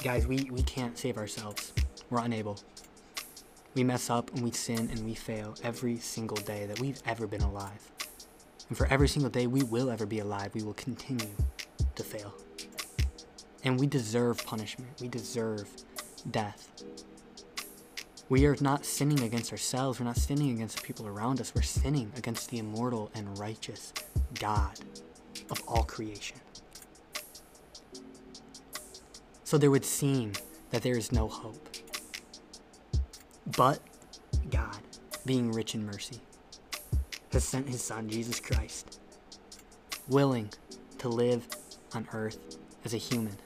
guys, 0.03 0.27
we, 0.27 0.51
we 0.53 0.63
can't 0.63 0.99
save 0.99 1.17
ourselves. 1.17 1.73
We're 2.11 2.21
unable. 2.21 2.59
We 3.75 3.83
mess 3.83 4.11
up 4.11 4.31
and 4.35 4.45
we 4.45 4.51
sin 4.51 4.91
and 4.91 5.07
we 5.07 5.15
fail 5.15 5.55
every 5.63 5.97
single 5.97 6.37
day 6.37 6.67
that 6.67 6.81
we've 6.81 7.03
ever 7.07 7.27
been 7.27 7.41
alive. 7.41 7.96
And 8.69 8.77
for 8.77 8.87
every 8.89 9.09
single 9.09 9.31
day 9.31 9.47
we 9.47 9.63
will 9.63 9.91
ever 9.91 10.07
be 10.07 10.19
alive, 10.19 10.55
we 10.55 10.63
will 10.63 10.75
continue 10.75 11.31
to 11.95 12.03
fail. 12.03 12.35
And 13.65 13.79
we 13.79 13.87
deserve 13.87 14.45
punishment. 14.45 14.91
We 15.01 15.09
deserve 15.09 15.69
death. 16.31 16.85
We 18.29 18.45
are 18.47 18.57
not 18.61 18.85
sinning 18.85 19.23
against 19.23 19.53
ourselves. 19.53 20.01
We're 20.01 20.07
not 20.07 20.17
sinning 20.17 20.51
against 20.51 20.77
the 20.77 20.83
people 20.83 21.07
around 21.07 21.41
us. 21.41 21.55
We're 21.55 21.63
sinning 21.63 22.13
against 22.17 22.51
the 22.51 22.59
immortal 22.59 23.11
and 23.15 23.39
righteous 23.39 23.93
God 24.35 24.79
of 25.51 25.63
all 25.69 25.85
creation. 25.85 26.39
So 29.45 29.59
there 29.59 29.71
would 29.71 29.85
seem 29.85 30.33
that 30.71 30.83
there 30.83 30.97
is 30.97 31.13
no 31.13 31.29
hope. 31.29 31.69
But 33.57 33.79
God, 34.51 34.81
being 35.25 35.53
rich 35.53 35.77
in 35.77 35.87
mercy, 35.87 36.21
has 37.37 37.45
sent 37.45 37.69
his 37.69 37.83
Son, 37.83 38.09
Jesus 38.09 38.41
Christ, 38.41 38.99
willing 40.09 40.49
to 40.97 41.07
live 41.11 41.47
on 41.93 42.09
earth 42.15 42.57
as 42.83 42.95
a 42.95 42.97
human, 42.97 43.37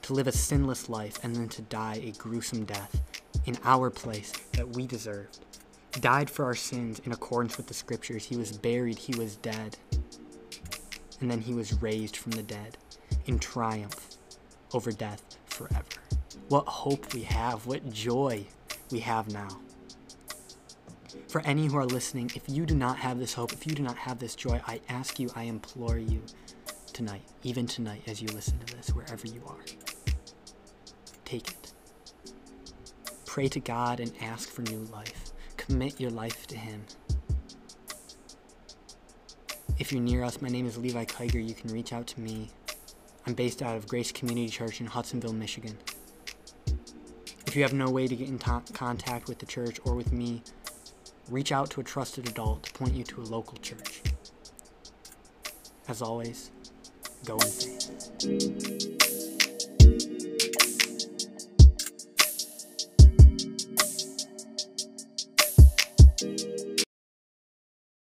to 0.00 0.14
live 0.14 0.26
a 0.26 0.32
sinless 0.32 0.88
life, 0.88 1.22
and 1.22 1.36
then 1.36 1.46
to 1.50 1.60
die 1.60 2.00
a 2.02 2.12
gruesome 2.12 2.64
death 2.64 3.02
in 3.44 3.58
our 3.64 3.90
place 3.90 4.32
that 4.52 4.66
we 4.66 4.86
deserved. 4.86 5.40
Died 6.00 6.30
for 6.30 6.46
our 6.46 6.54
sins 6.54 7.02
in 7.04 7.12
accordance 7.12 7.58
with 7.58 7.66
the 7.66 7.74
scriptures. 7.74 8.24
He 8.24 8.38
was 8.38 8.50
buried, 8.50 8.96
he 8.96 9.14
was 9.18 9.36
dead, 9.36 9.76
and 11.20 11.30
then 11.30 11.42
he 11.42 11.52
was 11.52 11.82
raised 11.82 12.16
from 12.16 12.32
the 12.32 12.42
dead 12.42 12.78
in 13.26 13.38
triumph 13.38 14.16
over 14.72 14.90
death 14.90 15.36
forever. 15.44 15.84
What 16.48 16.66
hope 16.66 17.12
we 17.12 17.24
have, 17.24 17.66
what 17.66 17.90
joy 17.92 18.46
we 18.90 19.00
have 19.00 19.30
now. 19.30 19.48
For 21.28 21.40
any 21.42 21.66
who 21.66 21.76
are 21.76 21.84
listening, 21.86 22.30
if 22.34 22.42
you 22.48 22.64
do 22.66 22.74
not 22.74 22.98
have 22.98 23.18
this 23.18 23.34
hope, 23.34 23.52
if 23.52 23.66
you 23.66 23.74
do 23.74 23.82
not 23.82 23.96
have 23.96 24.18
this 24.18 24.34
joy, 24.34 24.60
I 24.66 24.80
ask 24.88 25.18
you, 25.18 25.30
I 25.34 25.44
implore 25.44 25.98
you 25.98 26.22
tonight, 26.92 27.22
even 27.42 27.66
tonight 27.66 28.02
as 28.06 28.22
you 28.22 28.28
listen 28.28 28.58
to 28.60 28.76
this, 28.76 28.88
wherever 28.94 29.26
you 29.26 29.42
are, 29.46 29.64
take 31.24 31.48
it. 31.48 31.72
pray 33.26 33.48
to 33.48 33.60
God 33.60 34.00
and 34.00 34.12
ask 34.20 34.48
for 34.48 34.62
new 34.62 34.78
life. 34.92 35.32
Commit 35.56 36.00
your 36.00 36.10
life 36.10 36.46
to 36.46 36.56
Him. 36.56 36.84
If 39.78 39.92
you're 39.92 40.00
near 40.00 40.24
us, 40.24 40.40
my 40.40 40.48
name 40.48 40.66
is 40.66 40.78
Levi 40.78 41.04
Kiger. 41.04 41.46
You 41.46 41.54
can 41.54 41.70
reach 41.70 41.92
out 41.92 42.06
to 42.08 42.20
me. 42.20 42.48
I'm 43.26 43.34
based 43.34 43.60
out 43.62 43.76
of 43.76 43.86
Grace 43.88 44.10
Community 44.12 44.48
Church 44.48 44.80
in 44.80 44.86
Hudsonville, 44.86 45.34
Michigan. 45.34 45.76
If 47.46 47.54
you 47.56 47.62
have 47.62 47.74
no 47.74 47.90
way 47.90 48.06
to 48.06 48.16
get 48.16 48.28
in 48.28 48.38
to- 48.38 48.62
contact 48.72 49.28
with 49.28 49.38
the 49.38 49.46
church 49.46 49.78
or 49.84 49.94
with 49.94 50.12
me, 50.12 50.42
reach 51.28 51.52
out 51.52 51.70
to 51.70 51.80
a 51.80 51.84
trusted 51.84 52.28
adult 52.28 52.62
to 52.64 52.72
point 52.72 52.94
you 52.94 53.04
to 53.04 53.20
a 53.20 53.24
local 53.24 53.58
church. 53.58 54.02
As 55.88 56.02
always, 56.02 56.50
go 57.24 57.34
in 57.36 57.48
faith. 57.48 58.95